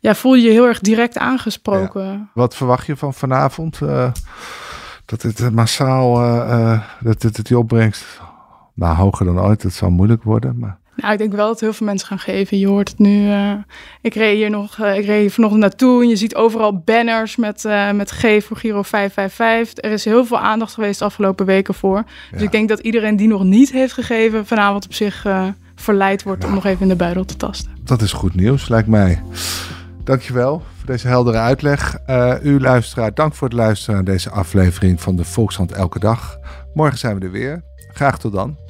Ja, 0.00 0.14
voel 0.14 0.34
je 0.34 0.42
je 0.42 0.50
heel 0.50 0.66
erg 0.66 0.80
direct 0.80 1.18
aangesproken. 1.18 2.30
Wat 2.34 2.56
verwacht 2.56 2.86
je 2.86 2.96
van 2.96 3.14
vanavond? 3.14 3.80
Uh 3.82 4.10
dat 5.04 5.22
het 5.22 5.54
massaal, 5.54 6.22
uh, 6.24 6.80
dat 7.00 7.22
het 7.22 7.46
die 7.46 7.58
opbrengst, 7.58 8.20
nou 8.74 8.96
hoger 8.96 9.26
dan 9.26 9.40
ooit, 9.40 9.62
het 9.62 9.74
zal 9.74 9.90
moeilijk 9.90 10.22
worden. 10.22 10.58
Maar... 10.58 10.78
Nou, 10.96 11.12
ik 11.12 11.18
denk 11.18 11.32
wel 11.32 11.46
dat 11.46 11.60
heel 11.60 11.72
veel 11.72 11.86
mensen 11.86 12.08
gaan 12.08 12.18
geven. 12.18 12.58
Je 12.58 12.66
hoort 12.66 12.88
het 12.88 12.98
nu. 12.98 13.26
Uh, 13.26 13.52
ik 14.00 14.14
reed 14.14 14.36
hier 14.36 14.50
nog, 14.50 14.78
uh, 14.78 14.96
ik 14.96 15.04
reed 15.04 15.20
hier 15.20 15.30
vanochtend 15.30 15.62
naartoe 15.62 16.02
en 16.02 16.08
je 16.08 16.16
ziet 16.16 16.34
overal 16.34 16.78
banners 16.78 17.36
met, 17.36 17.64
uh, 17.64 17.90
met 17.90 18.10
Geef 18.10 18.46
voor 18.46 18.56
Giro 18.56 18.82
555. 18.82 19.84
Er 19.84 19.90
is 19.90 20.04
heel 20.04 20.24
veel 20.24 20.38
aandacht 20.38 20.74
geweest 20.74 20.98
de 20.98 21.04
afgelopen 21.04 21.46
weken 21.46 21.74
voor. 21.74 22.04
Dus 22.30 22.42
ik 22.42 22.52
denk 22.52 22.68
dat 22.68 22.78
iedereen 22.78 23.16
die 23.16 23.28
nog 23.28 23.44
niet 23.44 23.72
heeft 23.72 23.92
gegeven, 23.92 24.46
vanavond 24.46 24.84
op 24.84 24.94
zich 24.94 25.26
verleid 25.74 26.22
wordt 26.22 26.44
om 26.44 26.54
nog 26.54 26.64
even 26.64 26.82
in 26.82 26.88
de 26.88 26.96
buidel 26.96 27.24
te 27.24 27.36
tasten. 27.36 27.70
Dat 27.84 28.02
is 28.02 28.12
goed 28.12 28.34
nieuws, 28.34 28.68
lijkt 28.68 28.88
mij. 28.88 29.22
Dankjewel 30.04 30.62
voor 30.76 30.86
deze 30.86 31.08
heldere 31.08 31.38
uitleg. 31.38 31.98
Uh, 32.06 32.34
u 32.42 32.60
luisteraar, 32.60 33.14
dank 33.14 33.34
voor 33.34 33.48
het 33.48 33.56
luisteren 33.56 33.94
naar 33.94 34.14
deze 34.14 34.30
aflevering 34.30 35.00
van 35.00 35.16
de 35.16 35.24
Volkshand 35.24 35.72
Elke 35.72 35.98
Dag. 35.98 36.38
Morgen 36.74 36.98
zijn 36.98 37.18
we 37.18 37.24
er 37.24 37.30
weer. 37.30 37.62
Graag 37.92 38.18
tot 38.18 38.32
dan. 38.32 38.63